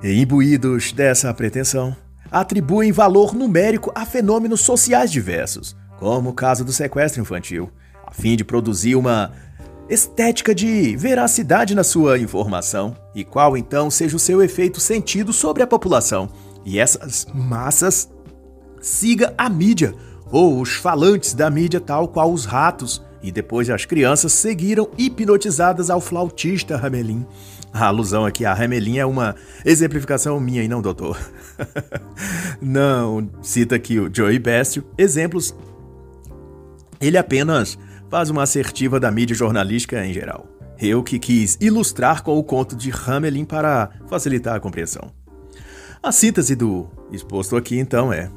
E 0.02 0.22
imbuídos 0.22 0.94
dessa 0.94 1.34
pretensão, 1.34 1.94
atribuem 2.32 2.94
valor 2.94 3.36
numérico 3.36 3.92
a 3.94 4.06
fenômenos 4.06 4.62
sociais 4.62 5.12
diversos, 5.12 5.76
como 5.98 6.30
o 6.30 6.34
caso 6.34 6.64
do 6.64 6.72
sequestro 6.72 7.22
infantil 7.22 7.70
a 8.08 8.12
fim 8.12 8.38
de 8.38 8.46
produzir 8.46 8.96
uma 8.96 9.32
estética 9.90 10.56
de 10.56 10.96
veracidade 10.96 11.76
na 11.76 11.84
sua 11.84 12.18
informação 12.18 12.96
e 13.14 13.24
qual 13.24 13.58
então 13.58 13.92
seja 13.92 14.16
o 14.16 14.20
seu 14.20 14.42
efeito 14.42 14.80
sentido 14.80 15.34
sobre 15.34 15.62
a 15.62 15.68
população. 15.68 16.30
E 16.66 16.80
essas 16.80 17.28
massas 17.34 18.10
siga 18.82 19.34
a 19.38 19.50
mídia 19.50 19.94
ou 20.32 20.60
os 20.62 20.76
falantes 20.76 21.34
da 21.34 21.50
mídia 21.50 21.80
tal 21.80 22.08
qual 22.08 22.32
os 22.32 22.46
ratos 22.46 23.02
e 23.22 23.32
depois 23.32 23.70
as 23.70 23.86
crianças 23.86 24.32
seguiram 24.32 24.90
hipnotizadas 24.98 25.90
ao 25.90 26.00
flautista 26.00 26.78
Ramelin. 26.78 27.26
A 27.74 27.88
alusão 27.88 28.26
aqui 28.26 28.46
a 28.46 28.54
Ramelin 28.54 28.98
é 28.98 29.06
uma 29.06 29.36
exemplificação 29.66 30.40
minha 30.40 30.64
e 30.64 30.68
não 30.68 30.82
doutor. 30.82 31.20
não, 32.62 33.30
cita 33.42 33.76
aqui 33.76 34.00
o 34.00 34.10
Joey 34.14 34.40
Bestio, 34.40 34.84
exemplos 34.98 35.54
ele 37.00 37.18
apenas 37.18 37.78
faz 38.10 38.30
uma 38.30 38.44
assertiva 38.44 39.00
da 39.00 39.12
mídia 39.12 39.36
jornalística 39.36 40.06
em 40.06 40.14
geral. 40.14 40.48
Eu 40.80 41.04
que 41.04 41.18
quis 41.18 41.58
ilustrar 41.60 42.24
com 42.24 42.38
o 42.38 42.44
conto 42.44 42.76
de 42.76 42.92
Hamelin 42.92 43.46
para 43.46 43.90
facilitar 44.08 44.56
a 44.56 44.60
compreensão. 44.60 45.12
A 46.02 46.12
síntese 46.12 46.56
do 46.56 46.88
exposto 47.12 47.56
aqui 47.56 47.78
então 47.78 48.14
é 48.14 48.30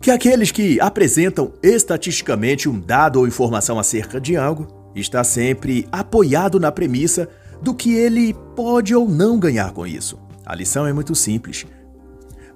que 0.00 0.10
aqueles 0.10 0.52
que 0.52 0.80
apresentam 0.80 1.52
estatisticamente 1.62 2.68
um 2.68 2.78
dado 2.78 3.18
ou 3.18 3.26
informação 3.26 3.78
acerca 3.78 4.20
de 4.20 4.36
algo 4.36 4.68
está 4.94 5.24
sempre 5.24 5.88
apoiado 5.90 6.60
na 6.60 6.70
premissa 6.70 7.28
do 7.62 7.74
que 7.74 7.94
ele 7.94 8.34
pode 8.54 8.94
ou 8.94 9.08
não 9.08 9.38
ganhar 9.38 9.72
com 9.72 9.86
isso. 9.86 10.18
A 10.46 10.54
lição 10.54 10.86
é 10.86 10.92
muito 10.92 11.14
simples. 11.14 11.66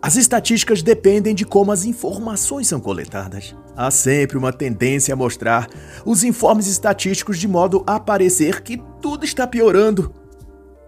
As 0.05 0.17
estatísticas 0.17 0.83
dependem 0.83 1.33
de 1.33 1.45
como 1.45 1.71
as 1.71 1.85
informações 1.85 2.67
são 2.67 2.81
coletadas. 2.81 3.55
Há 3.77 3.89
sempre 3.89 4.37
uma 4.37 4.53
tendência 4.53 5.15
a 5.15 5.17
mostrar 5.17 5.69
os 6.05 6.25
informes 6.25 6.67
estatísticos 6.67 7.39
de 7.39 7.47
modo 7.47 7.85
a 7.87 8.01
parecer 8.01 8.63
que 8.63 8.83
tudo 9.01 9.25
está 9.25 9.47
piorando. 9.47 10.13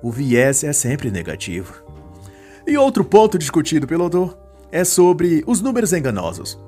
O 0.03 0.11
viés 0.11 0.65
é 0.65 0.73
sempre 0.73 1.13
negativo. 1.13 1.85
E 2.67 2.77
outro 2.77 3.05
ponto 3.05 3.39
discutido 3.39 3.87
pelo 3.87 4.03
autor 4.03 4.37
é 4.73 4.83
sobre 4.83 5.45
os 5.47 5.61
números 5.61 5.93
enganosos. 5.93 6.59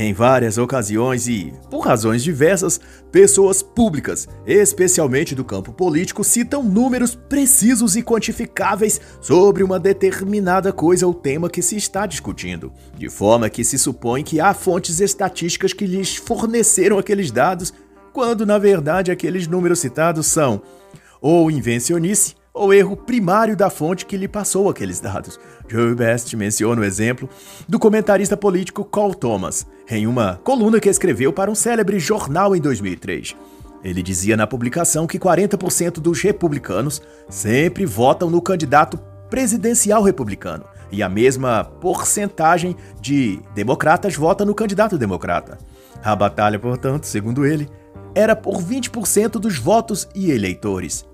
Em 0.00 0.12
várias 0.12 0.58
ocasiões 0.58 1.26
e 1.26 1.52
por 1.68 1.80
razões 1.80 2.22
diversas, 2.22 2.80
pessoas 3.10 3.64
públicas, 3.64 4.28
especialmente 4.46 5.34
do 5.34 5.44
campo 5.44 5.72
político, 5.72 6.22
citam 6.22 6.62
números 6.62 7.16
precisos 7.16 7.96
e 7.96 8.02
quantificáveis 8.04 9.00
sobre 9.20 9.64
uma 9.64 9.76
determinada 9.80 10.72
coisa 10.72 11.04
ou 11.04 11.12
tema 11.12 11.50
que 11.50 11.60
se 11.60 11.74
está 11.74 12.06
discutindo, 12.06 12.72
de 12.96 13.08
forma 13.08 13.50
que 13.50 13.64
se 13.64 13.76
supõe 13.76 14.22
que 14.22 14.38
há 14.38 14.54
fontes 14.54 15.00
estatísticas 15.00 15.72
que 15.72 15.84
lhes 15.84 16.14
forneceram 16.14 16.96
aqueles 16.96 17.32
dados, 17.32 17.74
quando 18.12 18.46
na 18.46 18.56
verdade 18.56 19.10
aqueles 19.10 19.48
números 19.48 19.80
citados 19.80 20.28
são 20.28 20.62
ou 21.20 21.50
invencionice 21.50 22.37
ou 22.58 22.74
erro 22.74 22.96
primário 22.96 23.56
da 23.56 23.70
fonte 23.70 24.04
que 24.04 24.16
lhe 24.16 24.26
passou 24.26 24.68
aqueles 24.68 25.00
dados. 25.00 25.38
Joe 25.68 25.94
Best 25.94 26.36
menciona 26.36 26.80
o 26.80 26.84
exemplo 26.84 27.28
do 27.68 27.78
comentarista 27.78 28.36
político 28.36 28.84
Cole 28.84 29.14
Thomas, 29.14 29.66
em 29.88 30.06
uma 30.06 30.40
coluna 30.42 30.80
que 30.80 30.88
escreveu 30.88 31.32
para 31.32 31.50
um 31.50 31.54
célebre 31.54 31.98
jornal 31.98 32.54
em 32.56 32.60
2003. 32.60 33.36
Ele 33.84 34.02
dizia 34.02 34.36
na 34.36 34.46
publicação 34.46 35.06
que 35.06 35.18
40% 35.18 36.00
dos 36.00 36.20
republicanos 36.20 37.00
sempre 37.28 37.86
votam 37.86 38.28
no 38.28 38.42
candidato 38.42 38.98
presidencial 39.30 40.02
republicano 40.02 40.64
e 40.90 41.02
a 41.02 41.08
mesma 41.08 41.62
porcentagem 41.62 42.74
de 43.00 43.40
democratas 43.54 44.16
vota 44.16 44.44
no 44.44 44.54
candidato 44.54 44.98
democrata. 44.98 45.58
A 46.02 46.16
batalha, 46.16 46.58
portanto, 46.58 47.04
segundo 47.04 47.46
ele, 47.46 47.68
era 48.14 48.34
por 48.34 48.60
20% 48.62 49.32
dos 49.32 49.58
votos 49.58 50.08
e 50.14 50.30
eleitores. 50.30 51.07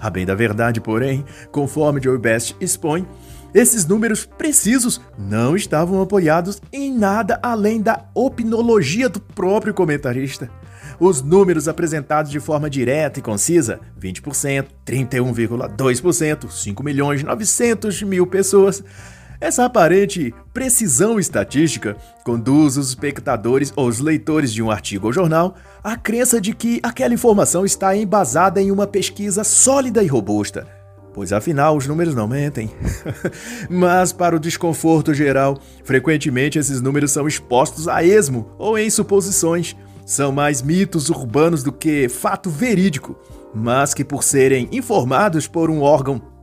A 0.00 0.10
bem 0.10 0.26
da 0.26 0.34
verdade, 0.34 0.80
porém, 0.80 1.24
conforme 1.50 2.02
Joe 2.02 2.18
Best 2.18 2.56
expõe, 2.60 3.06
esses 3.54 3.86
números 3.86 4.26
precisos 4.26 5.00
não 5.16 5.54
estavam 5.54 6.02
apoiados 6.02 6.60
em 6.72 6.92
nada 6.92 7.38
além 7.40 7.80
da 7.80 8.04
opinologia 8.12 9.08
do 9.08 9.20
próprio 9.20 9.72
comentarista. 9.72 10.50
Os 10.98 11.22
números 11.22 11.68
apresentados 11.68 12.30
de 12.30 12.40
forma 12.40 12.68
direta 12.68 13.20
e 13.20 13.22
concisa, 13.22 13.78
20%, 14.00 14.66
31,2%, 14.84 16.50
5 16.50 16.82
milhões 16.82 17.22
900 17.22 18.02
mil 18.02 18.26
pessoas, 18.26 18.82
essa 19.44 19.66
aparente 19.66 20.32
precisão 20.54 21.18
estatística 21.18 21.98
conduz 22.24 22.78
os 22.78 22.88
espectadores 22.88 23.74
ou 23.76 23.88
os 23.88 24.00
leitores 24.00 24.50
de 24.50 24.62
um 24.62 24.70
artigo 24.70 25.08
ou 25.08 25.12
jornal 25.12 25.54
à 25.82 25.98
crença 25.98 26.40
de 26.40 26.54
que 26.54 26.80
aquela 26.82 27.12
informação 27.12 27.62
está 27.62 27.94
embasada 27.94 28.62
em 28.62 28.70
uma 28.70 28.86
pesquisa 28.86 29.44
sólida 29.44 30.02
e 30.02 30.06
robusta, 30.06 30.66
pois 31.12 31.30
afinal 31.30 31.76
os 31.76 31.86
números 31.86 32.14
não 32.14 32.26
mentem. 32.26 32.70
Mas, 33.68 34.14
para 34.14 34.34
o 34.34 34.40
desconforto 34.40 35.12
geral, 35.12 35.58
frequentemente 35.84 36.58
esses 36.58 36.80
números 36.80 37.12
são 37.12 37.28
expostos 37.28 37.86
a 37.86 38.02
esmo 38.02 38.48
ou 38.58 38.78
em 38.78 38.88
suposições. 38.88 39.76
São 40.06 40.32
mais 40.32 40.62
mitos 40.62 41.10
urbanos 41.10 41.62
do 41.62 41.70
que 41.70 42.08
fato 42.08 42.48
verídico, 42.48 43.14
mas 43.54 43.92
que, 43.92 44.04
por 44.04 44.22
serem 44.24 44.70
informados 44.72 45.46
por 45.46 45.68
um 45.68 45.82
órgão 45.82 46.33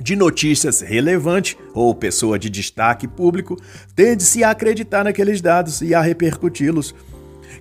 de 0.00 0.14
notícias 0.14 0.80
relevante 0.80 1.56
ou 1.74 1.94
pessoa 1.94 2.38
de 2.38 2.50
destaque 2.50 3.08
público 3.08 3.56
tende-se 3.94 4.44
a 4.44 4.50
acreditar 4.50 5.04
naqueles 5.04 5.40
dados 5.40 5.80
e 5.80 5.94
a 5.94 6.00
repercuti-los, 6.00 6.94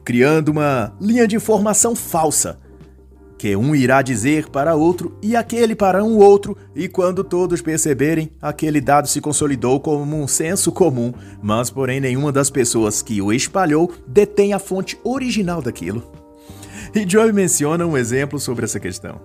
criando 0.03 0.49
uma 0.49 0.93
linha 0.99 1.27
de 1.27 1.35
informação 1.35 1.95
falsa. 1.95 2.59
que 3.37 3.55
um 3.55 3.75
irá 3.75 4.01
dizer 4.01 4.49
para 4.49 4.75
outro 4.75 5.17
e 5.21 5.35
aquele 5.35 5.75
para 5.75 6.03
um 6.03 6.17
outro, 6.17 6.57
e 6.73 6.87
quando 6.87 7.23
todos 7.23 7.61
perceberem, 7.61 8.31
aquele 8.41 8.79
dado 8.79 9.07
se 9.07 9.19
consolidou 9.19 9.79
como 9.79 10.15
um 10.15 10.27
senso 10.27 10.71
comum, 10.71 11.13
mas 11.41 11.69
porém 11.69 11.99
nenhuma 11.99 12.31
das 12.31 12.49
pessoas 12.49 13.01
que 13.01 13.21
o 13.21 13.33
espalhou 13.33 13.91
detém 14.07 14.53
a 14.53 14.59
fonte 14.59 14.97
original 15.03 15.61
daquilo. 15.61 16.03
E 16.95 17.07
Joy 17.07 17.33
menciona 17.33 17.85
um 17.85 17.97
exemplo 17.97 18.39
sobre 18.39 18.63
essa 18.63 18.79
questão. 18.79 19.19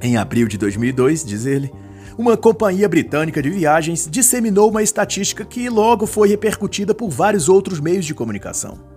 Em 0.00 0.16
abril 0.16 0.46
de 0.46 0.56
2002, 0.56 1.24
diz 1.24 1.46
ele, 1.46 1.72
uma 2.18 2.36
companhia 2.36 2.88
britânica 2.88 3.42
de 3.42 3.50
viagens 3.50 4.08
disseminou 4.10 4.70
uma 4.70 4.82
estatística 4.82 5.44
que 5.44 5.68
logo 5.68 6.06
foi 6.06 6.28
repercutida 6.28 6.94
por 6.94 7.10
vários 7.10 7.48
outros 7.48 7.80
meios 7.80 8.04
de 8.04 8.14
comunicação 8.14 8.96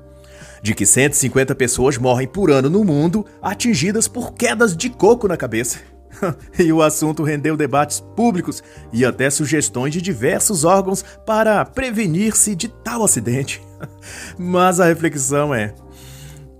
de 0.61 0.73
que 0.73 0.85
150 0.85 1.55
pessoas 1.55 1.97
morrem 1.97 2.27
por 2.27 2.51
ano 2.51 2.69
no 2.69 2.83
mundo 2.83 3.25
atingidas 3.41 4.07
por 4.07 4.33
quedas 4.33 4.75
de 4.75 4.89
coco 4.89 5.27
na 5.27 5.37
cabeça. 5.37 5.79
e 6.57 6.71
o 6.71 6.81
assunto 6.81 7.23
rendeu 7.23 7.55
debates 7.55 7.99
públicos 7.99 8.63
e 8.91 9.05
até 9.05 9.29
sugestões 9.29 9.93
de 9.93 10.01
diversos 10.01 10.63
órgãos 10.63 11.03
para 11.25 11.63
prevenir-se 11.63 12.55
de 12.55 12.67
tal 12.67 13.03
acidente. 13.03 13.61
Mas 14.37 14.79
a 14.79 14.85
reflexão 14.85 15.53
é: 15.53 15.73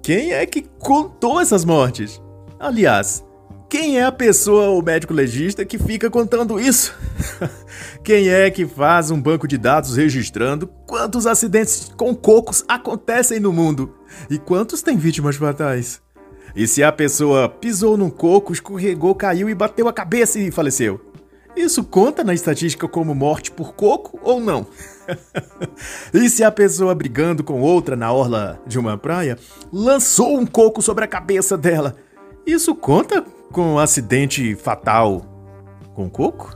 quem 0.02 0.34
é 0.34 0.46
que 0.46 0.62
contou 0.78 1.42
essas 1.42 1.66
mortes? 1.66 2.22
Aliás, 2.60 3.24
quem 3.70 4.00
é 4.00 4.04
a 4.04 4.12
pessoa 4.12 4.70
ou 4.70 4.82
médico 4.82 5.14
legista 5.14 5.64
que 5.64 5.78
fica 5.78 6.10
contando 6.10 6.60
isso? 6.60 6.98
Quem 8.04 8.28
é 8.28 8.50
que 8.50 8.66
faz 8.66 9.12
um 9.12 9.22
banco 9.22 9.48
de 9.48 9.60
dados 9.60 9.96
registrando 9.96 10.68
quantos 10.88 11.28
acidentes 11.28 11.92
com 11.96 12.16
cocos 12.16 12.66
acontecem 12.68 13.40
no 13.40 13.54
mundo 13.54 13.94
e 14.28 14.40
quantos 14.40 14.82
têm 14.82 14.98
vítimas 14.98 15.36
fatais? 15.36 16.02
E 16.56 16.68
se 16.68 16.82
a 16.82 16.92
pessoa 16.92 17.48
pisou 17.48 17.96
num 17.96 18.10
coco, 18.10 18.52
escorregou, 18.52 19.14
caiu 19.14 19.48
e 19.48 19.54
bateu 19.54 19.88
a 19.88 19.94
cabeça 19.94 20.40
e 20.40 20.50
faleceu? 20.50 21.00
Isso 21.56 21.84
conta 21.84 22.24
na 22.24 22.34
estatística 22.34 22.88
como 22.88 23.14
morte 23.14 23.52
por 23.52 23.74
coco 23.74 24.20
ou 24.24 24.40
não? 24.40 24.66
e 26.12 26.28
se 26.28 26.44
a 26.44 26.52
pessoa 26.52 26.96
brigando 26.96 27.44
com 27.44 27.62
outra 27.62 27.96
na 27.96 28.12
orla 28.12 28.60
de 28.66 28.80
uma 28.80 28.98
praia 28.98 29.38
lançou 29.72 30.40
um 30.40 30.46
coco 30.46 30.82
sobre 30.82 31.04
a 31.04 31.08
cabeça 31.08 31.56
dela? 31.56 31.96
Isso 32.48 32.74
conta 32.74 33.24
com 33.52 33.76
um 33.76 33.80
acidente 33.80 34.56
fatal 34.56 35.26
com 35.94 36.10
coco? 36.10 36.56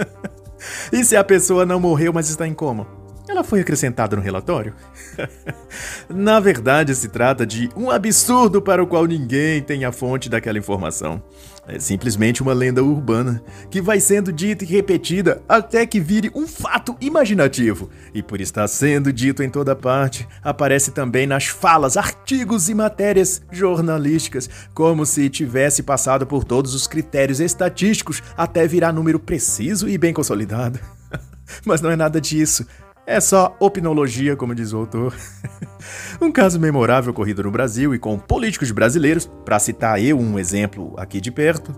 e 0.92 1.04
se 1.04 1.16
a 1.16 1.24
pessoa 1.24 1.66
não 1.66 1.78
morreu, 1.78 2.12
mas 2.12 2.28
está 2.28 2.46
em 2.46 2.54
coma? 2.54 2.86
Ela 3.26 3.42
foi 3.42 3.60
acrescentada 3.60 4.14
no 4.14 4.22
relatório? 4.22 4.74
Na 6.10 6.38
verdade, 6.40 6.94
se 6.94 7.08
trata 7.08 7.46
de 7.46 7.70
um 7.74 7.90
absurdo 7.90 8.60
para 8.60 8.82
o 8.82 8.86
qual 8.86 9.06
ninguém 9.06 9.62
tem 9.62 9.84
a 9.86 9.92
fonte 9.92 10.28
daquela 10.28 10.58
informação. 10.58 11.22
É 11.66 11.78
simplesmente 11.78 12.42
uma 12.42 12.52
lenda 12.52 12.84
urbana 12.84 13.42
que 13.70 13.80
vai 13.80 13.98
sendo 13.98 14.30
dita 14.30 14.64
e 14.64 14.66
repetida 14.66 15.42
até 15.48 15.86
que 15.86 15.98
vire 15.98 16.30
um 16.34 16.46
fato 16.46 16.94
imaginativo. 17.00 17.88
E 18.12 18.22
por 18.22 18.42
estar 18.42 18.68
sendo 18.68 19.10
dito 19.10 19.42
em 19.42 19.48
toda 19.48 19.74
parte, 19.74 20.28
aparece 20.42 20.90
também 20.90 21.26
nas 21.26 21.46
falas, 21.46 21.96
artigos 21.96 22.68
e 22.68 22.74
matérias 22.74 23.40
jornalísticas, 23.50 24.50
como 24.74 25.06
se 25.06 25.30
tivesse 25.30 25.82
passado 25.82 26.26
por 26.26 26.44
todos 26.44 26.74
os 26.74 26.86
critérios 26.86 27.40
estatísticos 27.40 28.22
até 28.36 28.66
virar 28.66 28.92
número 28.92 29.18
preciso 29.18 29.88
e 29.88 29.96
bem 29.96 30.12
consolidado. 30.12 30.78
Mas 31.64 31.80
não 31.80 31.90
é 31.90 31.96
nada 31.96 32.20
disso. 32.20 32.66
É 33.06 33.20
só 33.20 33.54
opinologia, 33.60 34.34
como 34.34 34.54
diz 34.54 34.72
o 34.72 34.78
autor. 34.78 35.14
um 36.20 36.32
caso 36.32 36.58
memorável 36.58 37.10
ocorrido 37.10 37.42
no 37.42 37.50
Brasil 37.50 37.94
e 37.94 37.98
com 37.98 38.18
políticos 38.18 38.70
brasileiros, 38.70 39.28
para 39.44 39.58
citar 39.58 40.02
eu 40.02 40.18
um 40.18 40.38
exemplo 40.38 40.94
aqui 40.96 41.20
de 41.20 41.30
perto, 41.30 41.74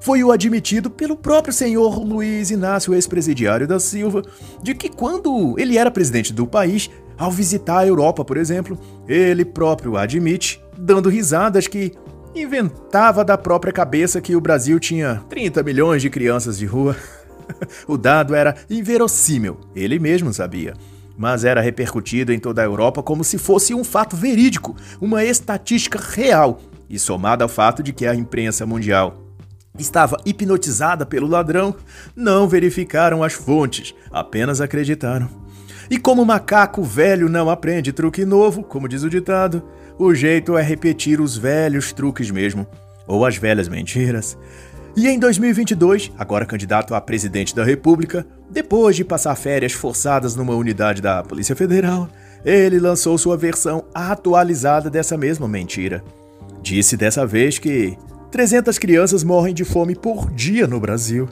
foi 0.00 0.24
o 0.24 0.32
admitido 0.32 0.90
pelo 0.90 1.16
próprio 1.16 1.52
senhor 1.52 1.98
Luiz 1.98 2.50
Inácio, 2.50 2.94
ex-presidiário 2.94 3.66
da 3.66 3.78
Silva, 3.78 4.22
de 4.62 4.74
que 4.74 4.88
quando 4.88 5.54
ele 5.58 5.76
era 5.76 5.90
presidente 5.90 6.32
do 6.32 6.46
país, 6.46 6.90
ao 7.18 7.30
visitar 7.30 7.78
a 7.78 7.86
Europa, 7.86 8.24
por 8.24 8.36
exemplo, 8.36 8.78
ele 9.06 9.44
próprio 9.44 9.96
admite, 9.96 10.62
dando 10.78 11.08
risadas, 11.08 11.66
que 11.66 11.92
inventava 12.34 13.24
da 13.24 13.38
própria 13.38 13.72
cabeça 13.72 14.20
que 14.20 14.34
o 14.34 14.40
Brasil 14.40 14.80
tinha 14.80 15.22
30 15.28 15.62
milhões 15.62 16.02
de 16.02 16.10
crianças 16.10 16.58
de 16.58 16.66
rua. 16.66 16.96
o 17.86 17.96
dado 17.96 18.34
era 18.34 18.54
inverossímil, 18.68 19.58
ele 19.74 19.98
mesmo 19.98 20.32
sabia. 20.32 20.74
Mas 21.16 21.44
era 21.44 21.60
repercutido 21.60 22.32
em 22.32 22.38
toda 22.38 22.62
a 22.62 22.64
Europa 22.64 23.02
como 23.02 23.22
se 23.22 23.38
fosse 23.38 23.72
um 23.72 23.84
fato 23.84 24.16
verídico, 24.16 24.74
uma 25.00 25.24
estatística 25.24 25.98
real, 25.98 26.60
e 26.88 26.98
somado 26.98 27.42
ao 27.42 27.48
fato 27.48 27.82
de 27.82 27.92
que 27.92 28.06
a 28.06 28.14
imprensa 28.14 28.66
mundial 28.66 29.24
estava 29.78 30.16
hipnotizada 30.24 31.04
pelo 31.04 31.26
ladrão, 31.26 31.74
não 32.14 32.48
verificaram 32.48 33.22
as 33.22 33.32
fontes, 33.32 33.94
apenas 34.10 34.60
acreditaram. 34.60 35.28
E 35.90 35.98
como 35.98 36.24
macaco 36.24 36.82
velho 36.82 37.28
não 37.28 37.50
aprende 37.50 37.92
truque 37.92 38.24
novo, 38.24 38.62
como 38.62 38.88
diz 38.88 39.02
o 39.02 39.10
ditado, 39.10 39.62
o 39.98 40.14
jeito 40.14 40.56
é 40.56 40.62
repetir 40.62 41.20
os 41.20 41.36
velhos 41.36 41.92
truques 41.92 42.30
mesmo, 42.30 42.66
ou 43.06 43.24
as 43.24 43.36
velhas 43.36 43.68
mentiras. 43.68 44.38
E 44.96 45.08
em 45.08 45.18
2022, 45.18 46.12
agora 46.16 46.46
candidato 46.46 46.94
a 46.94 47.00
presidente 47.00 47.54
da 47.54 47.64
República, 47.64 48.24
depois 48.48 48.94
de 48.94 49.04
passar 49.04 49.34
férias 49.34 49.72
forçadas 49.72 50.36
numa 50.36 50.54
unidade 50.54 51.02
da 51.02 51.20
Polícia 51.22 51.56
Federal, 51.56 52.08
ele 52.44 52.78
lançou 52.78 53.18
sua 53.18 53.36
versão 53.36 53.84
atualizada 53.92 54.88
dessa 54.88 55.16
mesma 55.16 55.48
mentira. 55.48 56.04
Disse 56.62 56.96
dessa 56.96 57.26
vez 57.26 57.58
que 57.58 57.98
300 58.30 58.78
crianças 58.78 59.24
morrem 59.24 59.52
de 59.52 59.64
fome 59.64 59.96
por 59.96 60.30
dia 60.30 60.68
no 60.68 60.78
Brasil. 60.78 61.28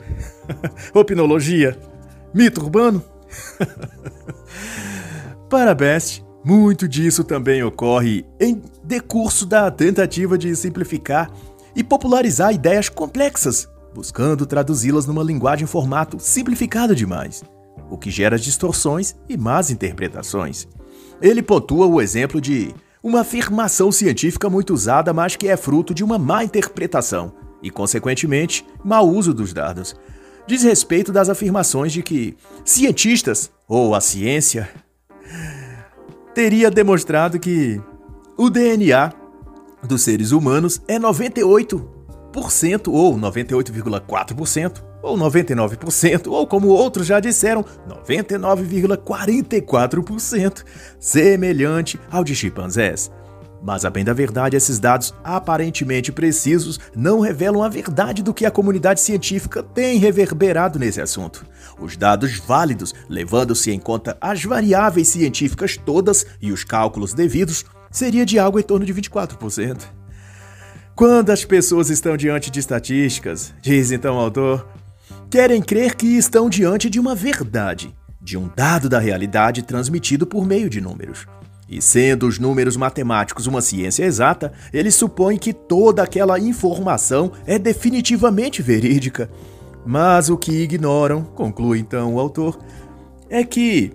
Opinologia? 0.93 1.77
Mito 2.33 2.61
urbano? 2.61 3.01
Parabéns! 5.49 6.21
Muito 6.43 6.89
disso 6.89 7.23
também 7.23 7.63
ocorre 7.63 8.25
em 8.37 8.61
decurso 8.83 9.45
da 9.45 9.71
tentativa 9.71 10.37
de 10.37 10.53
simplificar 10.57 11.31
e 11.75 11.83
popularizar 11.83 12.53
ideias 12.53 12.89
complexas, 12.89 13.67
buscando 13.93 14.45
traduzi-las 14.45 15.05
numa 15.05 15.23
linguagem 15.23 15.67
formato 15.67 16.19
simplificado 16.19 16.95
demais, 16.95 17.43
o 17.89 17.97
que 17.97 18.09
gera 18.09 18.37
distorções 18.37 19.15
e 19.27 19.37
más 19.37 19.69
interpretações. 19.69 20.67
Ele 21.21 21.41
pontua 21.41 21.85
o 21.85 22.01
exemplo 22.01 22.41
de 22.41 22.73
uma 23.01 23.21
afirmação 23.21 23.91
científica 23.91 24.49
muito 24.49 24.73
usada, 24.73 25.13
mas 25.13 25.35
que 25.35 25.47
é 25.47 25.57
fruto 25.57 25.93
de 25.93 26.03
uma 26.03 26.17
má 26.17 26.43
interpretação 26.43 27.33
e, 27.61 27.69
consequentemente, 27.69 28.65
mau 28.83 29.07
uso 29.09 29.33
dos 29.33 29.53
dados. 29.53 29.95
Diz 30.47 30.63
respeito 30.63 31.11
das 31.11 31.29
afirmações 31.29 31.93
de 31.93 32.01
que 32.01 32.35
cientistas, 32.65 33.51
ou 33.67 33.95
a 33.95 34.01
ciência, 34.01 34.69
teria 36.33 36.69
demonstrado 36.69 37.39
que 37.39 37.81
o 38.37 38.49
DNA 38.49 39.13
dos 39.87 40.01
seres 40.01 40.31
humanos 40.31 40.81
é 40.87 40.99
98% 40.99 42.87
ou 42.87 43.15
98,4% 43.17 44.83
ou 45.03 45.15
99%, 45.17 46.27
ou 46.27 46.47
como 46.47 46.69
outros 46.69 47.05
já 47.05 47.19
disseram, 47.19 47.63
99,44%, 47.87 50.63
semelhante 50.97 51.99
ao 52.09 52.23
de 52.23 52.33
chimpanzés. 52.33 53.11
Mas 53.61 53.83
a 53.85 53.89
bem 53.89 54.03
da 54.03 54.11
verdade, 54.11 54.57
esses 54.57 54.77
dados 54.77 55.13
aparentemente 55.23 56.11
precisos 56.11 56.77
não 56.93 57.21
revelam 57.21 57.63
a 57.63 57.69
verdade 57.69 58.21
do 58.21 58.33
que 58.33 58.45
a 58.45 58.51
comunidade 58.51 58.99
científica 58.99 59.63
tem 59.63 59.97
reverberado 59.97 60.77
nesse 60.77 60.99
assunto. 60.99 61.45
Os 61.79 61.95
dados 61.95 62.39
válidos, 62.39 62.93
levando-se 63.07 63.71
em 63.71 63.79
conta 63.79 64.17
as 64.19 64.43
variáveis 64.43 65.07
científicas 65.07 65.77
todas 65.77 66.25
e 66.41 66.51
os 66.51 66.65
cálculos 66.65 67.13
devidos, 67.13 67.63
seria 67.93 68.25
de 68.25 68.37
algo 68.37 68.59
em 68.59 68.63
torno 68.63 68.85
de 68.85 68.93
24%. 68.93 69.83
Quando 70.95 71.29
as 71.29 71.45
pessoas 71.45 71.89
estão 71.89 72.17
diante 72.17 72.51
de 72.51 72.59
estatísticas, 72.59 73.53
diz 73.61 73.91
então 73.91 74.17
o 74.17 74.19
autor, 74.19 74.67
querem 75.29 75.61
crer 75.61 75.95
que 75.95 76.17
estão 76.17 76.49
diante 76.49 76.89
de 76.89 76.99
uma 76.99 77.15
verdade, 77.15 77.95
de 78.21 78.37
um 78.37 78.49
dado 78.55 78.89
da 78.89 78.99
realidade 78.99 79.63
transmitido 79.63 80.27
por 80.27 80.45
meio 80.45 80.69
de 80.69 80.81
números. 80.81 81.25
E 81.67 81.81
sendo 81.81 82.27
os 82.27 82.37
números 82.37 82.77
matemáticos 82.77 83.47
uma 83.47 83.61
ciência 83.61 84.03
exata, 84.03 84.53
eles 84.71 84.93
supõem 84.93 85.37
que 85.37 85.53
toda 85.53 86.03
aquela 86.03 86.37
informação 86.37 87.31
é 87.47 87.57
definitivamente 87.57 88.61
verídica. 88.61 89.29
Mas 89.85 90.29
o 90.29 90.37
que 90.37 90.51
ignoram, 90.51 91.23
conclui 91.23 91.79
então 91.79 92.13
o 92.13 92.19
autor, 92.19 92.59
é 93.29 93.43
que, 93.43 93.91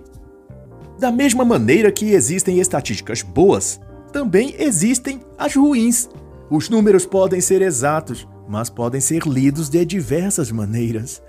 da 0.99 1.11
mesma 1.11 1.45
maneira 1.45 1.91
que 1.91 2.11
existem 2.11 2.59
estatísticas 2.59 3.21
boas, 3.21 3.79
também 4.11 4.55
existem 4.59 5.21
as 5.37 5.55
ruins. 5.55 6.09
Os 6.49 6.69
números 6.69 7.05
podem 7.05 7.39
ser 7.39 7.61
exatos, 7.61 8.27
mas 8.47 8.69
podem 8.69 8.99
ser 8.99 9.23
lidos 9.23 9.69
de 9.69 9.85
diversas 9.85 10.51
maneiras. 10.51 11.21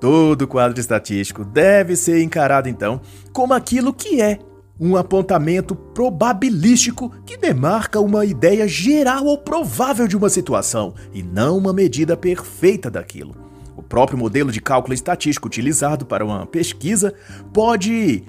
Todo 0.00 0.48
quadro 0.48 0.80
estatístico 0.80 1.44
deve 1.44 1.94
ser 1.94 2.22
encarado 2.22 2.68
então 2.68 3.00
como 3.32 3.54
aquilo 3.54 3.92
que 3.92 4.20
é 4.20 4.38
um 4.80 4.96
apontamento 4.96 5.76
probabilístico 5.76 7.10
que 7.24 7.36
demarca 7.36 8.00
uma 8.00 8.24
ideia 8.24 8.66
geral 8.66 9.26
ou 9.26 9.38
provável 9.38 10.08
de 10.08 10.16
uma 10.16 10.28
situação 10.28 10.94
e 11.12 11.22
não 11.22 11.56
uma 11.56 11.72
medida 11.72 12.16
perfeita 12.16 12.90
daquilo. 12.90 13.36
O 13.76 13.82
próprio 13.82 14.18
modelo 14.18 14.50
de 14.50 14.60
cálculo 14.60 14.92
estatístico 14.92 15.46
utilizado 15.46 16.04
para 16.04 16.24
uma 16.24 16.46
pesquisa 16.46 17.14
pode 17.52 18.24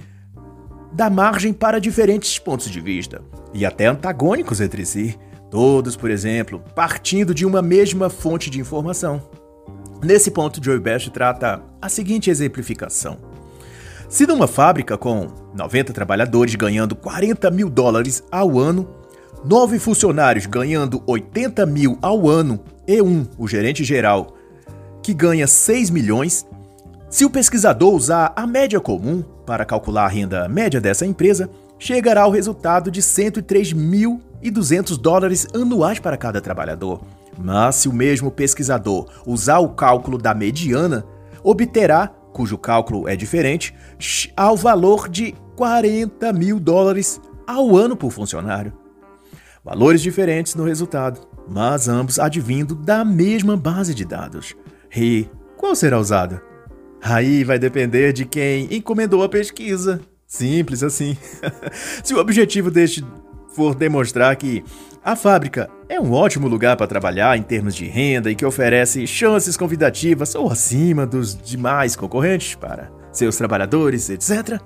dar 0.94 1.10
margem 1.10 1.52
para 1.52 1.80
diferentes 1.80 2.38
pontos 2.38 2.70
de 2.70 2.80
vista 2.80 3.20
e 3.52 3.66
até 3.66 3.86
antagônicos 3.86 4.60
entre 4.60 4.86
si, 4.86 5.18
todos, 5.50 5.96
por 5.96 6.08
exemplo, 6.08 6.62
partindo 6.74 7.34
de 7.34 7.44
uma 7.44 7.60
mesma 7.60 8.08
fonte 8.08 8.48
de 8.48 8.60
informação. 8.60 9.20
Nesse 10.02 10.30
ponto, 10.30 10.62
Joe 10.62 10.78
Best 10.78 11.10
trata 11.10 11.62
a 11.82 11.88
seguinte 11.88 12.30
exemplificação. 12.30 13.18
Se 14.08 14.26
numa 14.26 14.46
fábrica 14.46 14.96
com 14.96 15.26
90 15.54 15.92
trabalhadores 15.92 16.54
ganhando 16.54 16.94
40 16.94 17.50
mil 17.50 17.68
dólares 17.68 18.22
ao 18.30 18.58
ano, 18.58 18.88
9 19.44 19.78
funcionários 19.80 20.46
ganhando 20.46 21.02
80 21.06 21.66
mil 21.66 21.98
ao 22.00 22.28
ano 22.28 22.60
e 22.86 23.02
um, 23.02 23.26
o 23.36 23.48
gerente 23.48 23.82
geral, 23.82 24.36
que 25.02 25.12
ganha 25.12 25.46
6 25.46 25.90
milhões, 25.90 26.46
se 27.14 27.24
o 27.24 27.30
pesquisador 27.30 27.94
usar 27.94 28.32
a 28.34 28.44
média 28.44 28.80
comum 28.80 29.22
para 29.46 29.64
calcular 29.64 30.04
a 30.04 30.08
renda 30.08 30.48
média 30.48 30.80
dessa 30.80 31.06
empresa, 31.06 31.48
chegará 31.78 32.22
ao 32.22 32.32
resultado 32.32 32.90
de 32.90 33.00
103.200 33.00 35.00
dólares 35.00 35.46
anuais 35.54 36.00
para 36.00 36.16
cada 36.16 36.40
trabalhador. 36.40 37.02
Mas 37.38 37.76
se 37.76 37.88
o 37.88 37.92
mesmo 37.92 38.32
pesquisador 38.32 39.06
usar 39.24 39.60
o 39.60 39.68
cálculo 39.68 40.18
da 40.18 40.34
mediana, 40.34 41.06
obterá 41.44 42.08
cujo 42.32 42.58
cálculo 42.58 43.08
é 43.08 43.14
diferente, 43.14 43.72
ao 44.36 44.56
valor 44.56 45.08
de 45.08 45.36
40 45.54 46.32
mil 46.32 46.58
dólares 46.58 47.20
ao 47.46 47.76
ano 47.76 47.96
por 47.96 48.10
funcionário. 48.10 48.72
Valores 49.64 50.02
diferentes 50.02 50.56
no 50.56 50.64
resultado, 50.64 51.20
mas 51.48 51.86
ambos 51.86 52.18
advindo 52.18 52.74
da 52.74 53.04
mesma 53.04 53.56
base 53.56 53.94
de 53.94 54.04
dados. 54.04 54.56
E 54.92 55.28
qual 55.56 55.76
será 55.76 56.00
usada? 56.00 56.53
Aí 57.06 57.44
vai 57.44 57.58
depender 57.58 58.14
de 58.14 58.24
quem 58.24 58.66
encomendou 58.74 59.22
a 59.22 59.28
pesquisa. 59.28 60.00
Simples 60.26 60.82
assim. 60.82 61.14
Se 62.02 62.14
o 62.14 62.18
objetivo 62.18 62.70
deste 62.70 63.04
for 63.54 63.74
demonstrar 63.74 64.34
que 64.36 64.64
a 65.04 65.14
fábrica 65.14 65.68
é 65.86 66.00
um 66.00 66.14
ótimo 66.14 66.48
lugar 66.48 66.78
para 66.78 66.86
trabalhar 66.86 67.36
em 67.36 67.42
termos 67.42 67.74
de 67.74 67.84
renda 67.84 68.30
e 68.30 68.34
que 68.34 68.46
oferece 68.46 69.06
chances 69.06 69.54
convidativas 69.54 70.34
ou 70.34 70.50
acima 70.50 71.06
dos 71.06 71.36
demais 71.36 71.94
concorrentes 71.94 72.54
para 72.54 72.90
seus 73.12 73.36
trabalhadores, 73.36 74.08
etc. 74.08 74.58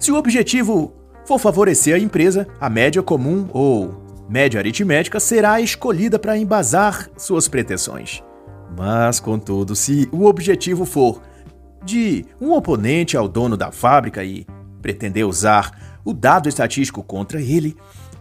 Se 0.00 0.10
o 0.10 0.16
objetivo 0.16 0.94
for 1.26 1.38
favorecer 1.38 1.96
a 1.96 1.98
empresa, 1.98 2.48
a 2.58 2.70
média 2.70 3.02
comum 3.02 3.46
ou 3.52 4.24
média 4.26 4.58
aritmética 4.58 5.20
será 5.20 5.60
escolhida 5.60 6.18
para 6.18 6.38
embasar 6.38 7.10
suas 7.14 7.46
pretensões. 7.46 8.22
Mas, 8.74 9.20
contudo, 9.20 9.76
se 9.76 10.08
o 10.10 10.24
objetivo 10.24 10.86
for 10.86 11.20
de 11.84 12.24
um 12.40 12.52
oponente 12.52 13.16
ao 13.16 13.28
dono 13.28 13.56
da 13.56 13.70
fábrica 13.70 14.24
e 14.24 14.46
pretender 14.80 15.26
usar 15.26 15.98
o 16.04 16.12
dado 16.12 16.48
estatístico 16.48 17.02
contra 17.02 17.40
ele, 17.40 17.76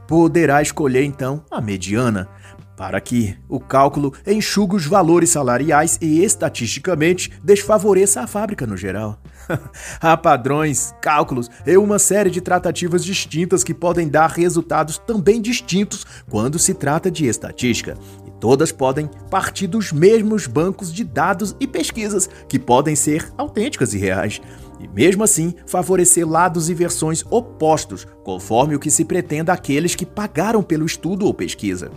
poderá 0.07 0.61
escolher 0.61 1.03
então 1.03 1.43
a 1.49 1.59
mediana, 1.59 2.27
para 2.77 2.99
que 2.99 3.37
o 3.47 3.59
cálculo 3.59 4.13
enxugue 4.25 4.75
os 4.75 4.85
valores 4.85 5.29
salariais 5.29 5.97
e 6.01 6.23
estatisticamente 6.23 7.31
desfavoreça 7.43 8.21
a 8.21 8.27
fábrica 8.27 8.65
no 8.65 8.75
geral. 8.75 9.19
Há 10.01 10.17
padrões, 10.17 10.93
cálculos 11.01 11.49
e 11.65 11.77
uma 11.77 11.99
série 11.99 12.29
de 12.29 12.41
tratativas 12.41 13.03
distintas 13.03 13.63
que 13.63 13.73
podem 13.73 14.07
dar 14.07 14.29
resultados 14.29 14.97
também 14.97 15.41
distintos 15.41 16.05
quando 16.29 16.57
se 16.57 16.73
trata 16.73 17.11
de 17.11 17.25
estatística, 17.27 17.97
todas 18.43 18.73
podem 18.73 19.09
partir 19.31 19.67
dos 19.67 19.93
mesmos 19.93 20.47
bancos 20.47 20.91
de 20.91 21.05
dados 21.05 21.55
e 21.61 21.65
pesquisas 21.65 22.29
que 22.49 22.59
podem 22.59 22.93
ser 22.93 23.31
autênticas 23.37 23.93
e 23.93 23.97
reais 23.97 24.41
e 24.81 24.87
mesmo 24.89 25.23
assim 25.23 25.55
favorecer 25.65 26.27
lados 26.27 26.69
e 26.69 26.73
versões 26.73 27.23
opostos, 27.29 28.05
conforme 28.21 28.75
o 28.75 28.79
que 28.79 28.91
se 28.91 29.05
pretenda 29.05 29.53
àqueles 29.53 29.95
que 29.95 30.05
pagaram 30.05 30.61
pelo 30.61 30.85
estudo 30.85 31.25
ou 31.25 31.33
pesquisa. 31.33 31.89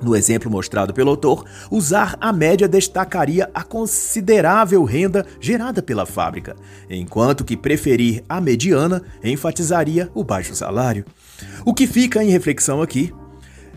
No 0.00 0.14
exemplo 0.14 0.48
mostrado 0.48 0.94
pelo 0.94 1.10
autor, 1.10 1.44
usar 1.72 2.16
a 2.20 2.32
média 2.32 2.68
destacaria 2.68 3.50
a 3.52 3.64
considerável 3.64 4.84
renda 4.84 5.26
gerada 5.40 5.82
pela 5.82 6.06
fábrica, 6.06 6.54
enquanto 6.88 7.44
que 7.44 7.56
preferir 7.56 8.22
a 8.28 8.40
mediana 8.40 9.02
enfatizaria 9.24 10.08
o 10.14 10.22
baixo 10.22 10.54
salário. 10.54 11.04
O 11.64 11.74
que 11.74 11.88
fica 11.88 12.22
em 12.22 12.30
reflexão 12.30 12.80
aqui 12.80 13.12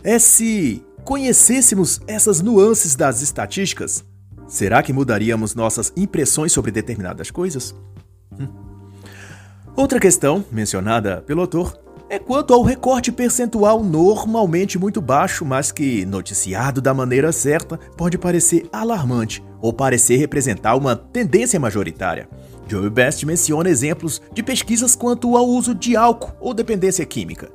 é 0.04 0.20
se 0.20 0.84
conhecêssemos 1.04 2.02
essas 2.08 2.42
nuances 2.42 2.96
das 2.96 3.22
estatísticas, 3.22 4.04
será 4.48 4.82
que 4.84 4.94
mudaríamos 4.94 5.56
nossas 5.56 5.92
impressões 5.96 6.52
sobre 6.52 6.72
determinadas 6.72 7.32
coisas? 7.32 7.76
Outra 9.76 10.00
questão, 10.00 10.44
mencionada 10.52 11.22
pelo 11.22 11.42
autor, 11.42 11.80
é 12.10 12.20
quanto 12.20 12.54
ao 12.54 12.62
recorte 12.62 13.10
percentual 13.10 13.82
normalmente 13.82 14.78
muito 14.78 15.00
baixo, 15.00 15.46
mas 15.46 15.72
que, 15.72 16.06
noticiado 16.06 16.82
da 16.82 16.94
maneira 16.94 17.32
certa, 17.32 17.80
pode 17.96 18.18
parecer 18.18 18.68
alarmante 18.72 19.42
ou 19.62 19.72
parecer 19.72 20.18
representar 20.18 20.76
uma 20.76 20.94
tendência 20.94 21.58
majoritária. 21.58 22.28
Joe 22.68 22.90
Best 22.90 23.26
menciona 23.26 23.70
exemplos 23.70 24.22
de 24.34 24.44
pesquisas 24.44 24.94
quanto 24.94 25.38
ao 25.38 25.48
uso 25.48 25.74
de 25.74 25.96
álcool 25.96 26.34
ou 26.42 26.54
dependência 26.54 27.06
química. 27.06 27.50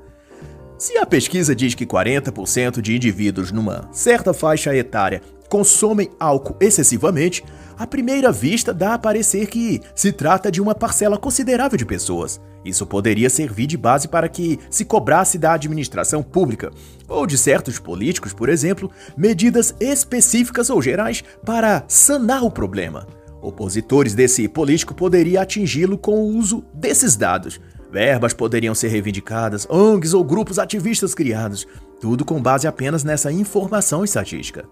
Se 0.78 0.98
a 0.98 1.06
pesquisa 1.06 1.56
diz 1.56 1.74
que 1.74 1.86
40% 1.86 2.82
de 2.82 2.94
indivíduos 2.94 3.50
numa 3.50 3.88
certa 3.92 4.34
faixa 4.34 4.76
etária 4.76 5.22
consomem 5.48 6.10
álcool 6.20 6.54
excessivamente, 6.60 7.42
à 7.78 7.86
primeira 7.86 8.30
vista 8.30 8.74
dá 8.74 8.92
a 8.92 8.98
parecer 8.98 9.46
que 9.46 9.80
se 9.94 10.12
trata 10.12 10.50
de 10.50 10.60
uma 10.60 10.74
parcela 10.74 11.16
considerável 11.16 11.78
de 11.78 11.86
pessoas. 11.86 12.38
Isso 12.62 12.84
poderia 12.84 13.30
servir 13.30 13.66
de 13.66 13.76
base 13.78 14.06
para 14.06 14.28
que 14.28 14.58
se 14.68 14.84
cobrasse 14.84 15.38
da 15.38 15.54
administração 15.54 16.22
pública, 16.22 16.70
ou 17.08 17.26
de 17.26 17.38
certos 17.38 17.78
políticos, 17.78 18.34
por 18.34 18.50
exemplo, 18.50 18.90
medidas 19.16 19.74
específicas 19.80 20.68
ou 20.68 20.82
gerais 20.82 21.24
para 21.42 21.84
sanar 21.88 22.44
o 22.44 22.50
problema. 22.50 23.06
Opositores 23.40 24.14
desse 24.14 24.46
político 24.46 24.94
poderiam 24.94 25.42
atingi-lo 25.42 25.96
com 25.96 26.16
o 26.16 26.36
uso 26.36 26.64
desses 26.74 27.16
dados. 27.16 27.60
Verbas 27.96 28.34
poderiam 28.34 28.74
ser 28.74 28.88
reivindicadas, 28.88 29.66
ONGs 29.70 30.12
ou 30.12 30.22
grupos 30.22 30.58
ativistas 30.58 31.14
criados, 31.14 31.66
tudo 31.98 32.26
com 32.26 32.42
base 32.42 32.66
apenas 32.66 33.02
nessa 33.02 33.32
informação 33.32 34.04
estatística. 34.04 34.68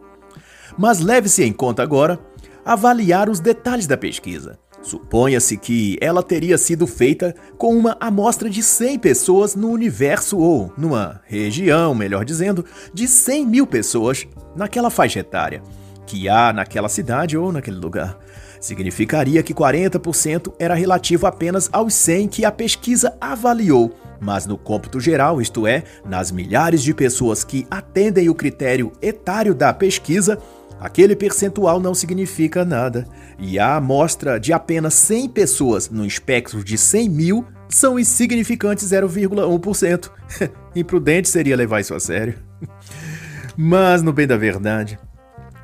Mas 0.77 1.01
leve-se 1.01 1.43
em 1.43 1.51
conta 1.51 1.83
agora 1.83 2.19
avaliar 2.67 3.31
os 3.31 3.41
detalhes 3.41 3.87
da 3.87 3.97
pesquisa. 3.97 4.59
Suponha-se 4.83 5.57
que 5.57 5.97
ela 6.03 6.23
teria 6.23 6.59
sido 6.59 6.87
feita 6.87 7.35
com 7.57 7.75
uma 7.75 7.97
amostra 7.99 8.51
de 8.51 8.63
100 8.63 8.99
pessoas 8.99 9.55
no 9.55 9.71
universo 9.71 10.37
ou 10.37 10.71
numa 10.77 11.23
região, 11.25 11.95
melhor 11.95 12.27
dizendo, 12.27 12.63
de 12.93 13.09
100 13.09 13.47
mil 13.47 13.67
pessoas 13.67 14.27
naquela 14.55 14.91
faixa 14.91 15.21
etária 15.21 15.63
que 16.07 16.29
há 16.29 16.53
naquela 16.53 16.89
cidade 16.89 17.37
ou 17.37 17.51
naquele 17.51 17.79
lugar. 17.79 18.19
Significaria 18.64 19.42
que 19.42 19.53
40% 19.53 20.55
era 20.59 20.72
relativo 20.72 21.27
apenas 21.27 21.68
aos 21.70 21.92
100 21.92 22.29
que 22.29 22.46
a 22.46 22.50
pesquisa 22.50 23.14
avaliou, 23.20 23.94
mas 24.18 24.46
no 24.46 24.57
cômputo 24.57 24.98
geral, 24.98 25.38
isto 25.38 25.66
é, 25.66 25.85
nas 26.03 26.31
milhares 26.31 26.83
de 26.83 26.94
pessoas 26.94 27.44
que 27.44 27.66
atendem 27.70 28.31
o 28.31 28.35
critério 28.35 28.90
etário 29.03 29.55
da 29.55 29.74
pesquisa, 29.74 30.38
Aquele 30.81 31.14
percentual 31.14 31.79
não 31.79 31.94
significa 31.94 32.64
nada, 32.64 33.07
e 33.38 33.59
a 33.59 33.77
amostra 33.77 34.38
de 34.38 34.53
apenas 34.53 34.92
100 34.94 35.29
pessoas 35.31 35.88
no 35.88 36.05
espectro 36.05 36.62
de 36.62 36.77
100 36.77 37.09
mil 37.09 37.46
são 37.70 37.98
insignificantes 37.98 38.90
0,1%. 38.90 40.11
Imprudente 40.77 41.29
seria 41.29 41.57
levar 41.57 41.81
isso 41.81 41.94
a 41.94 42.00
sério. 42.00 42.35
Mas, 43.57 44.03
no 44.03 44.12
bem 44.12 44.27
da 44.27 44.37
verdade, 44.37 44.98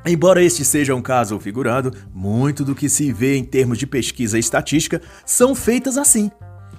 Embora 0.05 0.43
este 0.43 0.65
seja 0.65 0.95
um 0.95 1.01
caso 1.01 1.39
figurado, 1.39 1.93
muito 2.13 2.65
do 2.65 2.73
que 2.73 2.89
se 2.89 3.13
vê 3.13 3.35
em 3.35 3.43
termos 3.43 3.77
de 3.77 3.85
pesquisa 3.85 4.39
estatística 4.39 4.99
são 5.25 5.53
feitas 5.53 5.95
assim, 5.95 6.31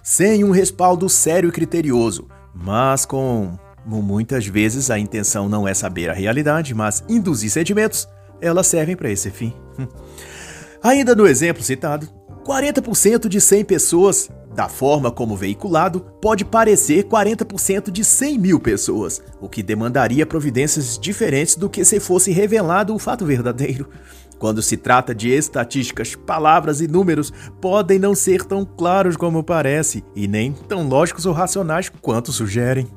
sem 0.03 0.43
um 0.43 0.51
respaldo 0.51 1.09
sério 1.09 1.49
e 1.49 1.53
criterioso, 1.53 2.27
mas 2.53 3.07
com 3.07 3.57
muitas 3.87 4.47
vezes 4.47 4.91
a 4.91 4.99
intenção 4.99 5.49
não 5.49 5.67
é 5.67 5.75
saber 5.75 6.11
a 6.11 6.15
realidade, 6.15 6.75
mas 6.75 7.05
induzir 7.09 7.51
sentimentos 7.51 8.09
elas 8.41 8.67
servem 8.67 8.97
para 8.97 9.11
esse 9.11 9.31
fim. 9.31 9.55
Ainda 10.83 11.15
no 11.15 11.27
exemplo 11.27 11.63
citado, 11.63 12.09
40% 12.45 13.29
de 13.29 13.41
100 13.41 13.65
pessoas, 13.65 14.29
da 14.55 14.69
forma 14.69 15.11
como 15.11 15.37
veiculado, 15.37 16.01
pode 16.21 16.45
parecer 16.45 17.05
40% 17.05 17.91
de 17.91 18.05
100 18.05 18.39
mil 18.39 18.61
pessoas, 18.61 19.23
o 19.41 19.49
que 19.49 19.63
demandaria 19.63 20.27
providências 20.27 20.99
diferentes 20.99 21.57
do 21.57 21.71
que 21.71 21.85
se 21.85 21.99
fosse 21.99 22.33
revelado 22.33 22.95
o 22.95 22.99
fato 22.99 23.25
verdadeiro. 23.25 23.89
Quando 24.39 24.61
se 24.61 24.77
trata 24.77 25.15
de 25.15 25.31
estatísticas, 25.31 26.17
palavras 26.17 26.81
e 26.81 26.89
números 26.89 27.33
podem 27.61 27.99
não 27.99 28.15
ser 28.15 28.45
tão 28.45 28.65
claros 28.65 29.17
como 29.17 29.43
parece 29.43 30.05
e 30.17 30.27
nem 30.27 30.53
tão 30.53 30.87
lógicos 30.89 31.27
ou 31.27 31.33
racionais 31.33 31.89
quanto 31.89 32.33
sugerem. 32.33 32.89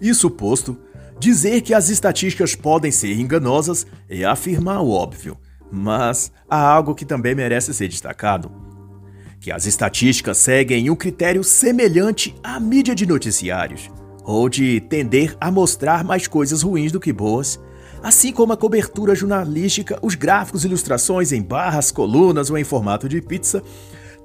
Isso 0.00 0.30
posto, 0.30 0.78
dizer 1.18 1.60
que 1.60 1.74
as 1.74 1.88
estatísticas 1.88 2.54
podem 2.54 2.90
ser 2.90 3.18
enganosas 3.18 3.86
é 4.08 4.24
afirmar 4.24 4.80
o 4.80 4.90
óbvio, 4.90 5.36
mas 5.70 6.30
há 6.48 6.60
algo 6.60 6.94
que 6.94 7.04
também 7.04 7.34
merece 7.34 7.74
ser 7.74 7.88
destacado. 7.88 8.73
Que 9.44 9.52
as 9.52 9.66
estatísticas 9.66 10.38
seguem 10.38 10.88
um 10.88 10.96
critério 10.96 11.44
semelhante 11.44 12.34
à 12.42 12.58
mídia 12.58 12.94
de 12.94 13.04
noticiários, 13.04 13.90
ou 14.24 14.48
de 14.48 14.80
tender 14.80 15.36
a 15.38 15.50
mostrar 15.50 16.02
mais 16.02 16.26
coisas 16.26 16.62
ruins 16.62 16.90
do 16.90 16.98
que 16.98 17.12
boas, 17.12 17.60
assim 18.02 18.32
como 18.32 18.54
a 18.54 18.56
cobertura 18.56 19.14
jornalística, 19.14 19.98
os 20.00 20.14
gráficos 20.14 20.64
e 20.64 20.66
ilustrações 20.66 21.30
em 21.30 21.42
barras, 21.42 21.92
colunas 21.92 22.48
ou 22.48 22.56
em 22.56 22.64
formato 22.64 23.06
de 23.06 23.20
pizza, 23.20 23.62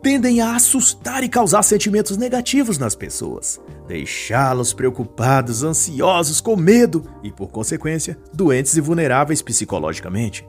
tendem 0.02 0.40
a 0.40 0.56
assustar 0.56 1.22
e 1.22 1.28
causar 1.28 1.64
sentimentos 1.64 2.16
negativos 2.16 2.78
nas 2.78 2.96
pessoas, 2.96 3.60
deixá-los 3.90 4.72
preocupados, 4.72 5.64
ansiosos, 5.66 6.40
com 6.40 6.56
medo 6.56 7.04
e, 7.22 7.30
por 7.30 7.50
consequência, 7.50 8.18
doentes 8.34 8.78
e 8.78 8.80
vulneráveis 8.80 9.42
psicologicamente. 9.42 10.48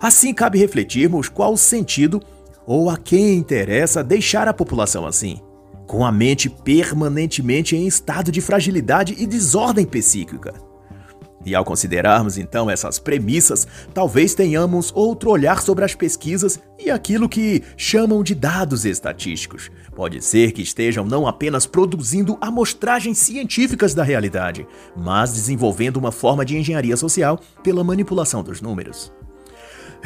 Assim, 0.00 0.32
cabe 0.32 0.60
refletirmos 0.60 1.28
qual 1.28 1.54
o 1.54 1.58
sentido 1.58 2.22
ou 2.66 2.90
a 2.90 2.96
quem 2.96 3.36
interessa 3.36 4.02
deixar 4.02 4.48
a 4.48 4.52
população 4.52 5.06
assim, 5.06 5.40
com 5.86 6.04
a 6.04 6.10
mente 6.10 6.50
permanentemente 6.50 7.76
em 7.76 7.86
estado 7.86 8.32
de 8.32 8.40
fragilidade 8.40 9.14
e 9.18 9.26
desordem 9.26 9.86
psíquica. 9.86 10.66
E 11.46 11.54
ao 11.54 11.64
considerarmos 11.64 12.36
então 12.36 12.68
essas 12.68 12.98
premissas, 12.98 13.68
talvez 13.94 14.34
tenhamos 14.34 14.90
outro 14.92 15.30
olhar 15.30 15.62
sobre 15.62 15.84
as 15.84 15.94
pesquisas 15.94 16.58
e 16.76 16.90
aquilo 16.90 17.28
que 17.28 17.62
chamam 17.76 18.24
de 18.24 18.34
dados 18.34 18.84
estatísticos. 18.84 19.70
Pode 19.94 20.20
ser 20.24 20.50
que 20.50 20.60
estejam 20.60 21.04
não 21.04 21.24
apenas 21.24 21.64
produzindo 21.64 22.36
amostragens 22.40 23.18
científicas 23.18 23.94
da 23.94 24.02
realidade, 24.02 24.66
mas 24.96 25.34
desenvolvendo 25.34 25.98
uma 25.98 26.10
forma 26.10 26.44
de 26.44 26.58
engenharia 26.58 26.96
social 26.96 27.38
pela 27.62 27.84
manipulação 27.84 28.42
dos 28.42 28.60
números. 28.60 29.12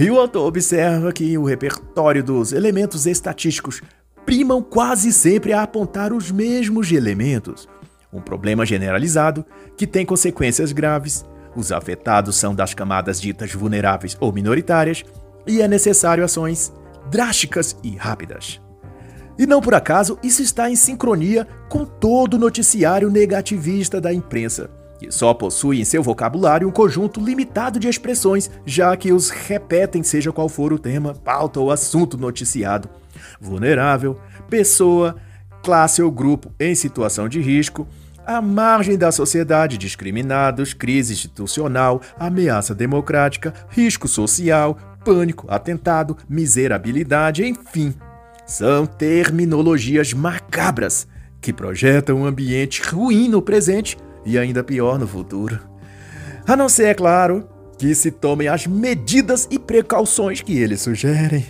E 0.00 0.10
o 0.10 0.18
autor 0.18 0.46
observa 0.46 1.12
que 1.12 1.36
o 1.36 1.44
repertório 1.44 2.24
dos 2.24 2.54
elementos 2.54 3.04
estatísticos 3.04 3.82
primam 4.24 4.62
quase 4.62 5.12
sempre 5.12 5.52
a 5.52 5.62
apontar 5.62 6.10
os 6.10 6.30
mesmos 6.30 6.90
elementos. 6.90 7.68
Um 8.10 8.22
problema 8.22 8.64
generalizado 8.64 9.44
que 9.76 9.86
tem 9.86 10.06
consequências 10.06 10.72
graves 10.72 11.22
os 11.54 11.70
afetados 11.70 12.36
são 12.36 12.54
das 12.54 12.72
camadas 12.72 13.20
ditas 13.20 13.52
vulneráveis 13.52 14.16
ou 14.18 14.32
minoritárias 14.32 15.04
e 15.46 15.60
é 15.60 15.68
necessário 15.68 16.24
ações 16.24 16.72
drásticas 17.10 17.76
e 17.82 17.94
rápidas. 17.94 18.58
E 19.38 19.46
não 19.46 19.60
por 19.60 19.74
acaso 19.74 20.18
isso 20.22 20.40
está 20.40 20.70
em 20.70 20.76
sincronia 20.76 21.46
com 21.68 21.84
todo 21.84 22.34
o 22.34 22.38
noticiário 22.38 23.10
negativista 23.10 24.00
da 24.00 24.14
imprensa, 24.14 24.70
que 25.00 25.10
só 25.10 25.32
possui 25.32 25.80
em 25.80 25.84
seu 25.84 26.02
vocabulário 26.02 26.68
um 26.68 26.70
conjunto 26.70 27.24
limitado 27.24 27.80
de 27.80 27.88
expressões, 27.88 28.50
já 28.66 28.94
que 28.94 29.14
os 29.14 29.30
repetem 29.30 30.02
seja 30.02 30.30
qual 30.30 30.46
for 30.46 30.74
o 30.74 30.78
tema, 30.78 31.14
pauta 31.14 31.58
ou 31.58 31.70
assunto 31.70 32.18
noticiado. 32.18 32.86
Vulnerável, 33.40 34.20
pessoa, 34.50 35.16
classe 35.62 36.02
ou 36.02 36.10
grupo 36.10 36.52
em 36.60 36.74
situação 36.74 37.30
de 37.30 37.40
risco, 37.40 37.88
à 38.26 38.42
margem 38.42 38.98
da 38.98 39.10
sociedade, 39.10 39.78
discriminados, 39.78 40.74
crise 40.74 41.14
institucional, 41.14 42.02
ameaça 42.18 42.74
democrática, 42.74 43.54
risco 43.70 44.06
social, 44.06 44.76
pânico, 45.02 45.46
atentado, 45.48 46.14
miserabilidade, 46.28 47.42
enfim. 47.42 47.94
São 48.46 48.84
terminologias 48.84 50.12
macabras 50.12 51.08
que 51.40 51.54
projetam 51.54 52.18
um 52.18 52.26
ambiente 52.26 52.82
ruim 52.82 53.28
no 53.28 53.40
presente 53.40 53.96
e 54.24 54.38
ainda 54.38 54.62
pior 54.62 54.98
no 54.98 55.06
futuro. 55.06 55.60
A 56.46 56.56
não 56.56 56.68
ser, 56.68 56.86
é 56.86 56.94
claro, 56.94 57.48
que 57.78 57.94
se 57.94 58.10
tomem 58.10 58.48
as 58.48 58.66
medidas 58.66 59.48
e 59.50 59.58
precauções 59.58 60.42
que 60.42 60.58
eles 60.58 60.82
sugerem. 60.82 61.46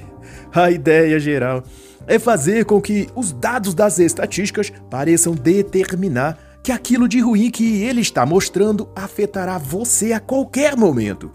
A 0.54 0.70
ideia 0.70 1.18
geral 1.18 1.62
é 2.06 2.18
fazer 2.18 2.64
com 2.64 2.80
que 2.80 3.08
os 3.14 3.32
dados 3.32 3.74
das 3.74 3.98
estatísticas 3.98 4.72
pareçam 4.90 5.34
determinar 5.34 6.38
que 6.62 6.72
aquilo 6.72 7.08
de 7.08 7.20
ruim 7.20 7.50
que 7.50 7.82
ele 7.82 8.00
está 8.00 8.26
mostrando 8.26 8.88
afetará 8.94 9.58
você 9.58 10.12
a 10.12 10.20
qualquer 10.20 10.76
momento. 10.76 11.30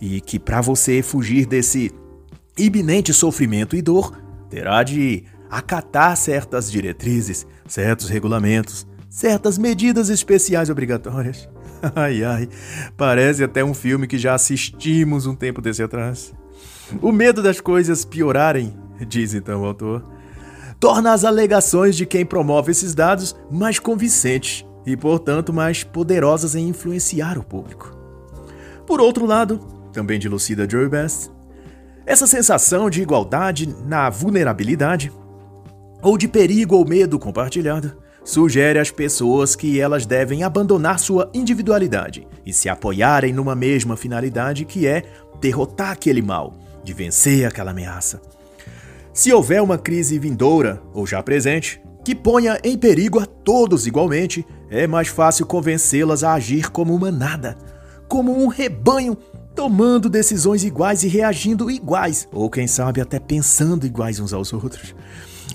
E 0.00 0.20
que 0.20 0.38
para 0.38 0.60
você 0.60 1.02
fugir 1.02 1.46
desse 1.46 1.92
iminente 2.58 3.12
sofrimento 3.12 3.76
e 3.76 3.82
dor, 3.82 4.12
terá 4.48 4.82
de 4.82 5.24
acatar 5.50 6.16
certas 6.16 6.70
diretrizes, 6.70 7.46
certos 7.66 8.08
regulamentos, 8.08 8.86
certas 9.10 9.58
medidas 9.58 10.08
especiais 10.08 10.70
obrigatórias. 10.70 11.48
Ai 11.96 12.22
ai, 12.22 12.46
parece 12.94 13.42
até 13.42 13.64
um 13.64 13.72
filme 13.72 14.06
que 14.06 14.18
já 14.18 14.34
assistimos 14.34 15.24
um 15.24 15.34
tempo 15.34 15.62
desse 15.62 15.82
atrás. 15.82 16.30
O 17.00 17.10
medo 17.10 17.42
das 17.42 17.58
coisas 17.58 18.04
piorarem, 18.04 18.74
diz 19.08 19.32
então 19.32 19.62
o 19.62 19.64
autor, 19.64 20.04
torna 20.78 21.14
as 21.14 21.24
alegações 21.24 21.96
de 21.96 22.04
quem 22.04 22.26
promove 22.26 22.70
esses 22.70 22.94
dados 22.94 23.34
mais 23.50 23.78
convincentes 23.78 24.66
e, 24.84 24.94
portanto, 24.94 25.54
mais 25.54 25.82
poderosas 25.82 26.54
em 26.54 26.68
influenciar 26.68 27.38
o 27.38 27.42
público. 27.42 27.96
Por 28.86 29.00
outro 29.00 29.24
lado, 29.24 29.58
também 29.90 30.18
de 30.18 30.28
Lucida 30.28 30.68
Joy 30.68 30.86
Best, 30.86 31.30
essa 32.04 32.26
sensação 32.26 32.90
de 32.90 33.00
igualdade 33.00 33.74
na 33.86 34.10
vulnerabilidade, 34.10 35.10
ou 36.02 36.18
de 36.18 36.28
perigo 36.28 36.76
ou 36.76 36.86
medo 36.86 37.18
compartilhado, 37.18 37.99
sugere 38.24 38.78
às 38.78 38.90
pessoas 38.90 39.56
que 39.56 39.80
elas 39.80 40.06
devem 40.06 40.42
abandonar 40.42 40.98
sua 40.98 41.30
individualidade 41.34 42.26
e 42.44 42.52
se 42.52 42.68
apoiarem 42.68 43.32
numa 43.32 43.54
mesma 43.54 43.96
finalidade 43.96 44.64
que 44.64 44.86
é 44.86 45.02
derrotar 45.40 45.90
aquele 45.90 46.22
mal, 46.22 46.54
de 46.84 46.92
vencer 46.92 47.46
aquela 47.46 47.70
ameaça. 47.70 48.20
Se 49.12 49.32
houver 49.32 49.62
uma 49.62 49.78
crise 49.78 50.18
vindoura 50.18 50.82
ou 50.92 51.06
já 51.06 51.22
presente, 51.22 51.80
que 52.04 52.14
ponha 52.14 52.58
em 52.64 52.78
perigo 52.78 53.18
a 53.18 53.26
todos 53.26 53.86
igualmente, 53.86 54.46
é 54.70 54.86
mais 54.86 55.08
fácil 55.08 55.46
convencê-las 55.46 56.22
a 56.22 56.34
agir 56.34 56.70
como 56.70 56.94
uma 56.94 57.10
nada, 57.10 57.56
como 58.08 58.42
um 58.42 58.46
rebanho, 58.46 59.16
tomando 59.54 60.08
decisões 60.08 60.64
iguais 60.64 61.02
e 61.02 61.08
reagindo 61.08 61.70
iguais, 61.70 62.28
ou 62.32 62.48
quem 62.48 62.66
sabe 62.66 63.00
até 63.00 63.18
pensando 63.18 63.86
iguais 63.86 64.20
uns 64.20 64.32
aos 64.32 64.52
outros. 64.52 64.94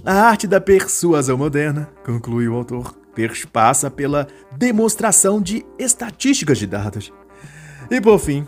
A 0.06 0.14
arte 0.22 0.46
da 0.46 0.62
persuasão 0.62 1.36
moderna, 1.36 1.90
conclui 2.06 2.48
o 2.48 2.54
autor, 2.54 2.96
perspassa 3.16 3.90
pela 3.90 4.28
demonstração 4.56 5.42
de 5.42 5.66
estatísticas 5.80 6.60
de 6.60 6.68
dados. 6.68 7.12
E 7.90 8.00
por 8.00 8.20
fim, 8.20 8.46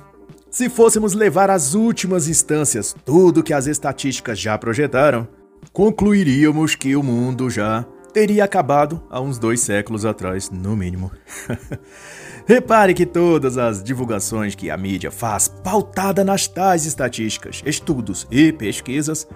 se 0.52 0.70
fôssemos 0.70 1.14
levar 1.14 1.50
às 1.50 1.74
últimas 1.74 2.28
instâncias 2.28 2.96
tudo 3.04 3.42
que 3.42 3.56
as 3.56 3.66
estatísticas 3.66 4.38
já 4.38 4.56
projetaram, 4.56 5.28
concluiríamos 5.74 6.76
que 6.76 6.96
o 6.96 7.02
mundo 7.02 7.50
já 7.50 7.84
teria 8.14 8.44
acabado 8.44 9.02
há 9.10 9.20
uns 9.20 9.40
dois 9.40 9.60
séculos 9.60 10.06
atrás, 10.06 10.52
no 10.52 10.76
mínimo. 10.76 11.12
Repare 12.46 12.94
que 12.94 13.06
todas 13.06 13.58
as 13.58 13.84
divulgações 13.84 14.54
que 14.54 14.70
a 14.70 14.78
mídia 14.78 15.10
faz, 15.10 15.48
pautada 15.48 16.24
nas 16.24 16.48
tais 16.48 16.86
estatísticas, 16.86 17.64
estudos 17.66 18.28
e 18.30 18.54
pesquisas, 18.54 19.28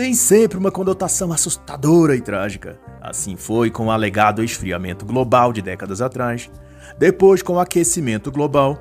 têm 0.00 0.14
sempre 0.14 0.56
uma 0.56 0.70
conotação 0.70 1.30
assustadora 1.30 2.16
e 2.16 2.22
trágica. 2.22 2.80
Assim 3.02 3.36
foi 3.36 3.70
com 3.70 3.88
o 3.88 3.90
alegado 3.90 4.42
esfriamento 4.42 5.04
global 5.04 5.52
de 5.52 5.60
décadas 5.60 6.00
atrás, 6.00 6.50
depois 6.98 7.42
com 7.42 7.52
o 7.52 7.60
aquecimento 7.60 8.32
global 8.32 8.78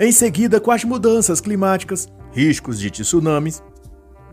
em 0.00 0.10
seguida, 0.10 0.60
com 0.60 0.72
as 0.72 0.82
mudanças 0.82 1.40
climáticas, 1.40 2.08
riscos 2.32 2.80
de 2.80 2.90
tsunamis, 2.90 3.62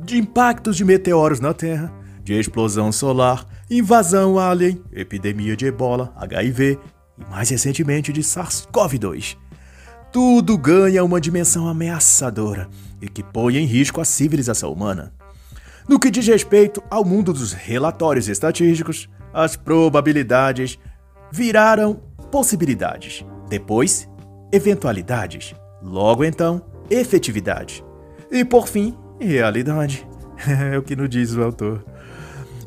de 0.04 0.18
impactos 0.18 0.76
de 0.76 0.84
meteoros 0.84 1.40
na 1.40 1.54
Terra, 1.54 1.94
de 2.24 2.34
explosão 2.34 2.92
solar, 2.92 3.46
invasão 3.70 4.40
alien, 4.40 4.82
epidemia 4.92 5.56
de 5.56 5.68
ebola, 5.68 6.12
HIV 6.16 6.80
e 7.16 7.30
mais 7.30 7.52
recentemente 7.52 8.12
de 8.12 8.22
SARS-CoV-2. 8.22 9.38
Tudo 10.12 10.58
ganha 10.58 11.04
uma 11.04 11.22
dimensão 11.22 11.68
ameaçadora 11.68 12.68
e 13.00 13.08
que 13.08 13.22
põe 13.22 13.58
em 13.58 13.66
risco 13.66 14.02
a 14.02 14.06
civilização 14.06 14.74
humana. 14.74 15.14
No 15.88 16.00
que 16.00 16.10
diz 16.10 16.26
respeito 16.26 16.82
ao 16.90 17.04
mundo 17.04 17.34
dos 17.34 17.52
relatórios 17.52 18.30
estatísticos, 18.30 19.10
as 19.34 19.56
probabilidades 19.56 20.80
viraram 21.32 22.00
possibilidades. 22.32 23.26
Depois, 23.50 24.08
eventualidades, 24.52 25.54
logo 25.82 26.24
então, 26.24 26.62
efetividade. 26.90 27.84
E 28.32 28.46
por 28.46 28.68
fim, 28.68 28.96
realidade. 29.20 30.08
É 30.46 30.78
o 30.78 30.84
que 30.84 30.94
nos 30.94 31.10
diz 31.10 31.34
o 31.34 31.42
autor. 31.42 31.86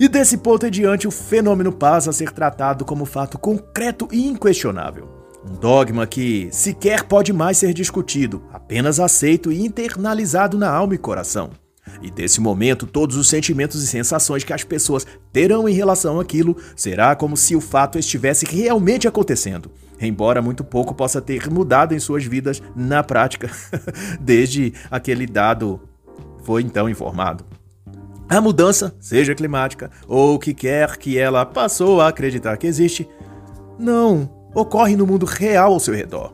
E 0.00 0.08
desse 0.08 0.38
ponto 0.38 0.66
em 0.66 0.70
diante, 0.70 1.06
o 1.06 1.10
fenômeno 1.10 1.70
passa 1.70 2.08
a 2.08 2.12
ser 2.12 2.30
tratado 2.30 2.86
como 2.86 3.04
fato 3.04 3.38
concreto 3.38 4.08
e 4.10 4.26
inquestionável. 4.26 5.08
Um 5.44 5.54
dogma 5.54 6.06
que 6.06 6.48
sequer 6.52 7.02
pode 7.04 7.34
mais 7.34 7.58
ser 7.58 7.74
discutido, 7.74 8.42
apenas 8.52 8.98
aceito 8.98 9.52
e 9.52 9.64
internalizado 9.64 10.56
na 10.56 10.70
alma 10.70 10.94
e 10.94 10.98
coração. 10.98 11.50
E 12.02 12.10
desse 12.10 12.40
momento, 12.40 12.86
todos 12.86 13.16
os 13.16 13.28
sentimentos 13.28 13.82
e 13.82 13.86
sensações 13.86 14.44
que 14.44 14.52
as 14.52 14.64
pessoas 14.64 15.06
terão 15.32 15.68
em 15.68 15.72
relação 15.72 16.20
àquilo 16.20 16.56
será 16.74 17.14
como 17.14 17.36
se 17.36 17.56
o 17.56 17.60
fato 17.60 17.98
estivesse 17.98 18.44
realmente 18.44 19.08
acontecendo, 19.08 19.70
embora 20.00 20.42
muito 20.42 20.64
pouco 20.64 20.94
possa 20.94 21.20
ter 21.20 21.48
mudado 21.50 21.94
em 21.94 21.98
suas 21.98 22.24
vidas 22.24 22.62
na 22.74 23.02
prática, 23.02 23.50
desde 24.20 24.72
aquele 24.90 25.26
dado 25.26 25.80
foi 26.42 26.62
então 26.62 26.88
informado. 26.88 27.44
A 28.28 28.40
mudança, 28.40 28.94
seja 29.00 29.34
climática 29.34 29.90
ou 30.08 30.34
o 30.34 30.38
que 30.38 30.52
quer 30.52 30.96
que 30.96 31.16
ela 31.16 31.46
passou 31.46 32.00
a 32.00 32.08
acreditar 32.08 32.56
que 32.56 32.66
existe, 32.66 33.08
não 33.78 34.28
ocorre 34.52 34.96
no 34.96 35.06
mundo 35.06 35.24
real 35.24 35.72
ao 35.72 35.80
seu 35.80 35.94
redor, 35.94 36.32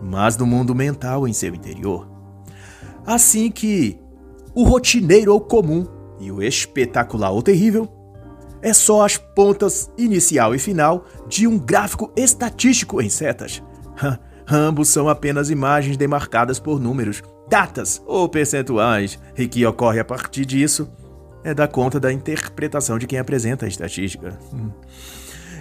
mas 0.00 0.36
no 0.36 0.46
mundo 0.46 0.74
mental 0.74 1.28
em 1.28 1.32
seu 1.32 1.54
interior. 1.54 2.08
Assim 3.06 3.50
que 3.50 4.01
o 4.54 4.64
rotineiro 4.64 5.32
ou 5.32 5.40
comum 5.40 5.86
e 6.20 6.30
o 6.30 6.42
espetacular 6.42 7.30
ou 7.30 7.42
terrível 7.42 7.88
é 8.60 8.72
só 8.72 9.04
as 9.04 9.16
pontas 9.16 9.90
inicial 9.98 10.54
e 10.54 10.58
final 10.58 11.04
de 11.26 11.46
um 11.46 11.58
gráfico 11.58 12.12
estatístico 12.16 13.02
em 13.02 13.08
setas. 13.08 13.62
Ambos 14.48 14.88
são 14.88 15.08
apenas 15.08 15.50
imagens 15.50 15.96
demarcadas 15.96 16.58
por 16.58 16.80
números, 16.80 17.22
datas 17.48 18.02
ou 18.06 18.28
percentuais, 18.28 19.18
e 19.36 19.48
que 19.48 19.64
ocorre 19.66 20.00
a 20.00 20.04
partir 20.04 20.44
disso 20.44 20.88
é 21.44 21.52
da 21.52 21.66
conta 21.66 21.98
da 21.98 22.12
interpretação 22.12 22.98
de 22.98 23.06
quem 23.06 23.18
apresenta 23.18 23.66
a 23.66 23.68
estatística. 23.68 24.38
Hum. 24.52 24.70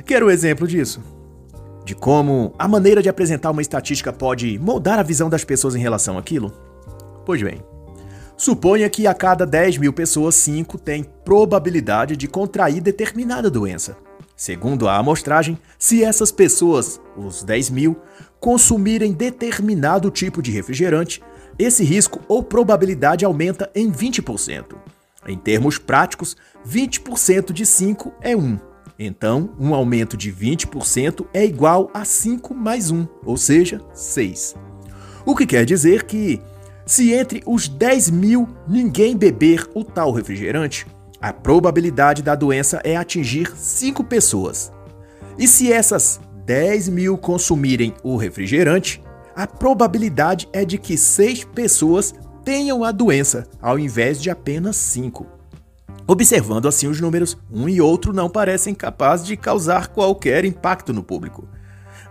Quero 0.05 0.27
um 0.27 0.29
exemplo 0.29 0.67
disso? 0.67 1.01
De 1.83 1.95
como 1.95 2.53
a 2.57 2.67
maneira 2.67 3.01
de 3.01 3.09
apresentar 3.09 3.49
uma 3.49 3.61
estatística 3.61 4.13
pode 4.13 4.59
moldar 4.59 4.99
a 4.99 5.03
visão 5.03 5.29
das 5.29 5.43
pessoas 5.43 5.75
em 5.75 5.79
relação 5.79 6.17
àquilo? 6.17 6.51
Pois 7.25 7.41
bem, 7.41 7.63
Suponha 8.41 8.89
que 8.89 9.05
a 9.05 9.13
cada 9.13 9.45
10 9.45 9.77
mil 9.77 9.93
pessoas, 9.93 10.33
5 10.33 10.79
têm 10.79 11.03
probabilidade 11.03 12.17
de 12.17 12.27
contrair 12.27 12.81
determinada 12.81 13.51
doença. 13.51 13.95
Segundo 14.35 14.89
a 14.89 14.97
amostragem, 14.97 15.59
se 15.77 16.03
essas 16.03 16.31
pessoas, 16.31 16.99
os 17.15 17.43
10 17.43 17.69
mil, 17.69 17.95
consumirem 18.39 19.13
determinado 19.13 20.09
tipo 20.09 20.41
de 20.41 20.49
refrigerante, 20.49 21.21
esse 21.59 21.83
risco 21.83 22.19
ou 22.27 22.41
probabilidade 22.41 23.23
aumenta 23.23 23.69
em 23.75 23.91
20%. 23.91 24.75
Em 25.27 25.37
termos 25.37 25.77
práticos, 25.77 26.35
20% 26.67 27.53
de 27.53 27.63
5 27.63 28.11
é 28.21 28.35
1. 28.35 28.59
Então, 28.97 29.51
um 29.59 29.75
aumento 29.75 30.17
de 30.17 30.33
20% 30.33 31.27
é 31.31 31.45
igual 31.45 31.91
a 31.93 32.03
5 32.03 32.55
mais 32.55 32.89
1, 32.89 33.07
ou 33.23 33.37
seja, 33.37 33.79
6. 33.93 34.55
O 35.27 35.35
que 35.35 35.45
quer 35.45 35.63
dizer 35.63 36.05
que 36.05 36.41
se 36.85 37.13
entre 37.13 37.43
os 37.45 37.67
10 37.67 38.09
mil 38.09 38.47
ninguém 38.67 39.15
beber 39.15 39.69
o 39.73 39.83
tal 39.83 40.11
refrigerante, 40.11 40.85
a 41.21 41.31
probabilidade 41.31 42.23
da 42.23 42.35
doença 42.35 42.81
é 42.83 42.95
atingir 42.97 43.55
5 43.55 44.03
pessoas. 44.03 44.71
E 45.37 45.47
se 45.47 45.71
essas 45.71 46.19
10 46.45 46.89
mil 46.89 47.17
consumirem 47.17 47.93
o 48.03 48.17
refrigerante, 48.17 49.01
a 49.35 49.45
probabilidade 49.45 50.49
é 50.51 50.65
de 50.65 50.77
que 50.77 50.97
6 50.97 51.45
pessoas 51.45 52.13
tenham 52.43 52.83
a 52.83 52.91
doença, 52.91 53.47
ao 53.61 53.77
invés 53.77 54.21
de 54.21 54.29
apenas 54.29 54.75
5. 54.75 55.27
Observando 56.07 56.67
assim 56.67 56.87
os 56.87 56.99
números, 56.99 57.37
um 57.51 57.69
e 57.69 57.79
outro 57.79 58.11
não 58.11 58.29
parecem 58.29 58.73
capazes 58.73 59.25
de 59.25 59.37
causar 59.37 59.87
qualquer 59.89 60.43
impacto 60.43 60.91
no 60.91 61.03
público. 61.03 61.47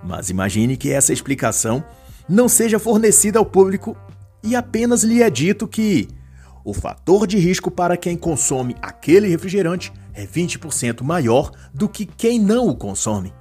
Mas 0.02 0.30
imagine 0.30 0.76
que 0.76 0.90
essa 0.90 1.12
explicação 1.12 1.84
não 2.28 2.48
seja 2.48 2.78
fornecida 2.78 3.38
ao 3.38 3.44
público 3.44 3.96
e 4.42 4.56
apenas 4.56 5.02
lhe 5.02 5.22
é 5.22 5.30
dito 5.30 5.68
que 5.68 6.08
o 6.64 6.72
fator 6.74 7.26
de 7.26 7.38
risco 7.38 7.70
para 7.70 7.96
quem 7.96 8.16
consome 8.16 8.76
aquele 8.80 9.28
refrigerante 9.28 9.92
é 10.12 10.26
20% 10.26 11.02
maior 11.02 11.50
do 11.72 11.88
que 11.88 12.04
quem 12.04 12.38
não 12.38 12.68
o 12.68 12.76
consome. 12.76 13.32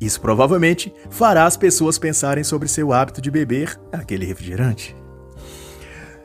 Isso 0.00 0.20
provavelmente 0.20 0.92
fará 1.10 1.46
as 1.46 1.56
pessoas 1.56 1.98
pensarem 1.98 2.44
sobre 2.44 2.68
seu 2.68 2.92
hábito 2.92 3.20
de 3.20 3.30
beber 3.30 3.78
aquele 3.92 4.26
refrigerante. 4.26 4.94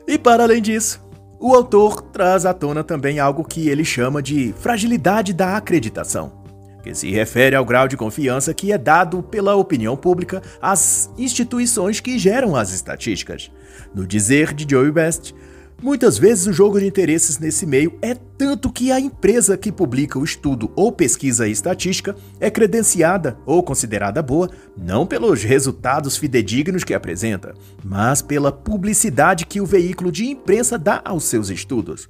E 0.06 0.18
para 0.18 0.42
além 0.42 0.60
disso, 0.60 1.00
o 1.38 1.54
autor 1.54 2.02
traz 2.02 2.44
à 2.44 2.52
tona 2.52 2.84
também 2.84 3.18
algo 3.18 3.44
que 3.44 3.68
ele 3.68 3.84
chama 3.84 4.22
de 4.22 4.52
fragilidade 4.58 5.32
da 5.32 5.56
acreditação 5.56 6.39
que 6.82 6.94
se 6.94 7.10
refere 7.10 7.56
ao 7.56 7.64
grau 7.64 7.86
de 7.86 7.96
confiança 7.96 8.54
que 8.54 8.72
é 8.72 8.78
dado 8.78 9.22
pela 9.22 9.54
opinião 9.54 9.96
pública 9.96 10.42
às 10.60 11.10
instituições 11.18 12.00
que 12.00 12.18
geram 12.18 12.56
as 12.56 12.72
estatísticas. 12.72 13.50
No 13.94 14.06
dizer 14.06 14.52
de 14.54 14.66
Joey 14.68 14.90
Best, 14.90 15.34
muitas 15.82 16.18
vezes 16.18 16.46
o 16.46 16.52
jogo 16.52 16.78
de 16.78 16.86
interesses 16.86 17.38
nesse 17.38 17.66
meio 17.66 17.98
é 18.00 18.14
tanto 18.14 18.72
que 18.72 18.92
a 18.92 19.00
empresa 19.00 19.56
que 19.56 19.72
publica 19.72 20.18
o 20.18 20.24
estudo 20.24 20.70
ou 20.76 20.92
pesquisa 20.92 21.48
estatística 21.48 22.14
é 22.38 22.50
credenciada 22.50 23.36
ou 23.44 23.62
considerada 23.62 24.22
boa 24.22 24.50
não 24.76 25.06
pelos 25.06 25.42
resultados 25.42 26.16
fidedignos 26.16 26.84
que 26.84 26.94
apresenta, 26.94 27.54
mas 27.84 28.22
pela 28.22 28.52
publicidade 28.52 29.46
que 29.46 29.60
o 29.60 29.66
veículo 29.66 30.10
de 30.12 30.26
imprensa 30.26 30.78
dá 30.78 31.00
aos 31.04 31.24
seus 31.24 31.50
estudos. 31.50 32.08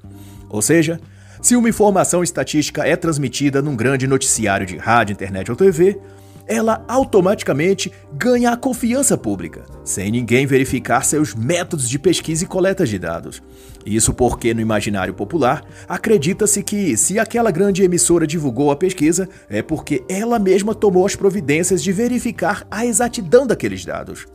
Ou 0.48 0.60
seja, 0.60 1.00
se 1.40 1.56
uma 1.56 1.68
informação 1.68 2.22
estatística 2.22 2.86
é 2.86 2.94
transmitida 2.96 3.62
num 3.62 3.74
grande 3.74 4.06
noticiário 4.06 4.66
de 4.66 4.76
rádio, 4.76 5.14
internet 5.14 5.50
ou 5.50 5.56
TV, 5.56 5.98
ela 6.46 6.84
automaticamente 6.88 7.92
ganha 8.12 8.50
a 8.50 8.56
confiança 8.56 9.16
pública, 9.16 9.64
sem 9.84 10.10
ninguém 10.10 10.46
verificar 10.46 11.04
seus 11.04 11.32
métodos 11.32 11.88
de 11.88 11.96
pesquisa 11.96 12.44
e 12.44 12.46
coleta 12.46 12.84
de 12.84 12.98
dados. 12.98 13.40
Isso 13.86 14.12
porque, 14.12 14.52
no 14.52 14.60
imaginário 14.60 15.14
popular, 15.14 15.64
acredita-se 15.88 16.62
que, 16.62 16.96
se 16.96 17.18
aquela 17.20 17.52
grande 17.52 17.84
emissora 17.84 18.26
divulgou 18.26 18.70
a 18.70 18.76
pesquisa, 18.76 19.28
é 19.48 19.62
porque 19.62 20.04
ela 20.08 20.40
mesma 20.40 20.74
tomou 20.74 21.06
as 21.06 21.14
providências 21.14 21.82
de 21.82 21.92
verificar 21.92 22.66
a 22.68 22.84
exatidão 22.84 23.46
daqueles 23.46 23.84
dados. 23.84 24.26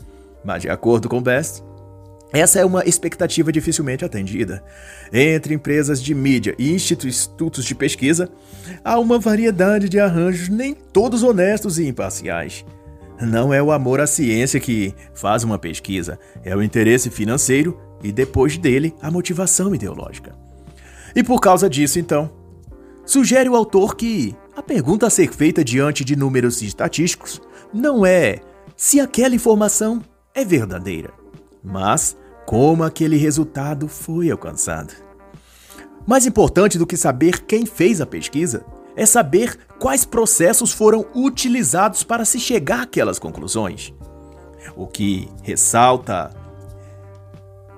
Mas, 0.44 0.62
de 0.62 0.70
acordo 0.70 1.10
com 1.10 1.22
Best, 1.22 1.62
essa 2.36 2.60
é 2.60 2.66
uma 2.66 2.84
expectativa 2.84 3.52
dificilmente 3.52 4.04
atendida. 4.04 4.64
Entre 5.14 5.54
empresas 5.54 6.02
de 6.02 6.14
mídia 6.14 6.54
e 6.58 6.74
institutos 6.74 7.64
de 7.64 7.74
pesquisa, 7.74 8.30
há 8.84 9.00
uma 9.00 9.18
variedade 9.18 9.88
de 9.88 10.00
arranjos, 10.00 10.50
nem 10.50 10.74
todos 10.74 11.24
honestos 11.24 11.80
e 11.80 11.88
imparciais. 11.88 12.66
Não 13.22 13.54
é 13.54 13.64
o 13.64 13.72
amor 13.72 14.02
à 14.02 14.08
ciência 14.08 14.60
que 14.60 14.94
faz 15.14 15.44
uma 15.44 15.58
pesquisa, 15.58 16.20
é 16.44 16.56
o 16.56 16.62
interesse 16.62 17.10
financeiro 17.10 17.80
e, 18.04 18.12
depois 18.12 18.58
dele, 18.58 18.94
a 19.02 19.10
motivação 19.10 19.74
ideológica. 19.74 20.36
E 21.16 21.24
por 21.24 21.40
causa 21.40 21.70
disso, 21.70 21.98
então, 21.98 22.30
sugere 23.06 23.48
o 23.48 23.56
autor 23.56 23.96
que 23.96 24.36
a 24.56 24.62
pergunta 24.62 25.08
a 25.08 25.10
ser 25.10 25.32
feita 25.32 25.64
diante 25.64 26.04
de 26.04 26.16
números 26.16 26.62
estatísticos 26.62 27.42
não 27.74 28.06
é 28.06 28.40
se 28.76 29.00
aquela 29.00 29.36
informação 29.36 30.02
é 30.34 30.44
verdadeira, 30.44 31.14
mas 31.64 32.18
como 32.46 32.84
aquele 32.84 33.18
resultado 33.18 33.88
foi 33.88 34.30
alcançado. 34.30 34.94
Mais 36.06 36.26
importante 36.26 36.78
do 36.78 36.86
que 36.86 36.96
saber 36.96 37.42
quem 37.42 37.66
fez 37.66 38.00
a 38.00 38.06
pesquisa 38.06 38.64
é 38.96 39.06
saber 39.06 39.58
quais 39.80 40.06
processos 40.06 40.72
foram 40.72 41.06
utilizados 41.16 42.04
para 42.04 42.24
se 42.24 42.40
chegar 42.40 42.84
àquelas 42.84 43.20
conclusões. 43.20 43.94
O 44.76 44.86
que 44.88 45.28
ressalta 45.42 46.30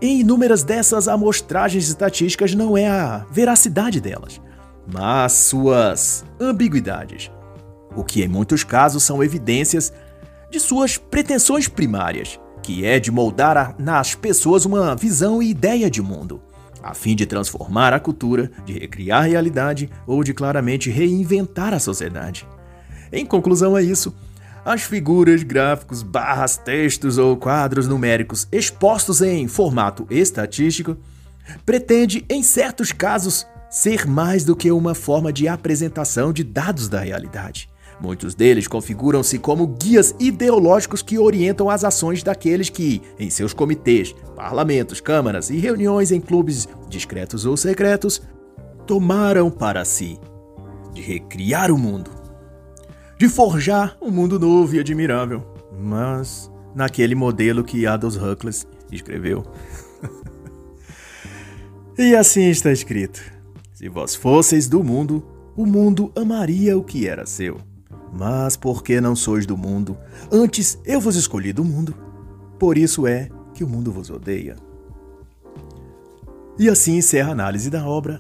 em 0.02 0.20
inúmeras 0.20 0.64
dessas 0.64 1.08
amostragens 1.08 1.88
estatísticas 1.88 2.54
não 2.54 2.78
é 2.78 2.88
a 2.88 3.26
veracidade 3.32 4.00
delas, 4.00 4.40
mas 4.86 5.32
suas 5.34 6.24
ambiguidades, 6.40 7.32
o 7.96 8.04
que 8.04 8.22
em 8.22 8.28
muitos 8.28 8.64
casos 8.64 9.04
são 9.04 9.24
evidências 9.24 9.92
de 10.52 10.60
suas 10.60 10.98
pretensões 10.98 11.68
primárias 11.68 12.40
que 12.68 12.86
é 12.86 13.00
de 13.00 13.10
moldar 13.10 13.76
nas 13.80 14.14
pessoas 14.14 14.66
uma 14.66 14.94
visão 14.94 15.42
e 15.42 15.52
ideia 15.52 15.90
de 15.90 16.02
mundo, 16.02 16.42
a 16.84 16.94
fim 16.94 17.16
de 17.16 17.26
transformar 17.26 17.94
a 17.94 18.00
cultura, 18.00 18.52
de 18.66 18.74
recriar 18.74 19.24
a 19.24 19.26
realidade 19.26 19.90
ou 20.06 20.22
de 20.22 20.34
claramente 20.34 20.90
reinventar 20.90 21.74
a 21.74 21.80
sociedade. 21.80 22.46
Em 23.10 23.26
conclusão 23.26 23.74
a 23.74 23.82
isso, 23.82 24.14
as 24.66 24.82
figuras, 24.82 25.44
gráficos, 25.44 26.04
barras, 26.04 26.58
textos 26.58 27.18
ou 27.18 27.38
quadros 27.38 27.88
numéricos 27.88 28.50
expostos 28.52 29.22
em 29.22 29.48
formato 29.48 30.06
estatístico 30.10 30.98
pretende, 31.66 32.26
em 32.28 32.44
certos 32.44 32.92
casos, 32.92 33.48
ser 33.70 34.06
mais 34.06 34.44
do 34.44 34.58
que 34.58 34.70
uma 34.74 34.94
forma 34.94 35.32
de 35.32 35.48
apresentação 35.48 36.34
de 36.34 36.44
dados 36.44 36.90
da 36.90 37.00
realidade. 37.00 37.70
Muitos 38.00 38.36
deles 38.36 38.68
configuram-se 38.68 39.40
como 39.40 39.66
guias 39.66 40.14
ideológicos 40.20 41.02
que 41.02 41.18
orientam 41.18 41.70
as 41.70 41.84
ações 41.84 42.22
daqueles 42.22 42.70
que, 42.70 43.02
em 43.18 43.30
seus 43.30 43.54
comitês, 43.54 44.14
parlamentos, 44.36 45.02
câmaras 45.02 45.50
e 45.50 45.58
reuniões 45.58 46.12
em 46.12 46.22
clubes 46.22 46.68
discretos 46.88 47.46
ou 47.46 47.58
secretos, 47.58 48.22
tomaram 48.86 49.50
para 49.50 49.84
si 49.84 50.20
de 50.94 51.02
recriar 51.02 51.72
o 51.72 51.78
mundo, 51.78 52.12
de 53.18 53.28
forjar 53.28 53.98
um 54.02 54.12
mundo 54.12 54.40
novo 54.40 54.76
e 54.76 54.80
admirável, 54.80 55.44
mas 55.80 56.52
naquele 56.76 57.16
modelo 57.16 57.64
que 57.64 57.88
Aldous 57.88 58.16
Huxley 58.16 58.54
escreveu. 58.92 59.44
e 61.98 62.16
assim 62.16 62.50
está 62.50 62.72
escrito: 62.72 63.22
Se 63.74 63.90
vós 63.90 64.16
fosseis 64.16 64.68
do 64.68 64.84
mundo, 64.84 65.24
o 65.56 65.66
mundo 65.66 66.12
amaria 66.16 66.78
o 66.78 66.84
que 66.84 67.08
era 67.08 67.26
seu. 67.26 67.58
Mas 68.12 68.56
porque 68.56 69.02
não 69.02 69.16
sois 69.16 69.46
do 69.46 69.58
mundo, 69.58 69.98
antes 70.32 70.80
eu 70.86 71.00
vos 71.00 71.16
escolhi 71.16 71.52
do 71.52 71.64
mundo. 71.64 71.96
Por 72.58 72.78
isso 72.78 73.06
é 73.06 73.30
que 73.54 73.64
o 73.64 73.68
mundo 73.68 73.92
vos 73.92 74.10
odeia. 74.10 74.56
E 76.60 76.70
assim 76.70 76.98
encerra 76.98 77.30
a 77.30 77.34
análise 77.34 77.70
da 77.70 77.86
obra. 77.86 78.20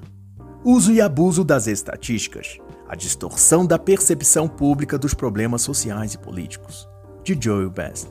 Uso 0.63 0.91
e 0.91 1.01
abuso 1.01 1.43
das 1.43 1.65
estatísticas. 1.65 2.59
A 2.87 2.95
distorção 2.95 3.65
da 3.65 3.79
percepção 3.79 4.47
pública 4.47 4.97
dos 4.97 5.13
problemas 5.13 5.61
sociais 5.61 6.13
e 6.13 6.17
políticos. 6.17 6.87
De 7.23 7.37
Joel 7.39 7.69
Best. 7.69 8.07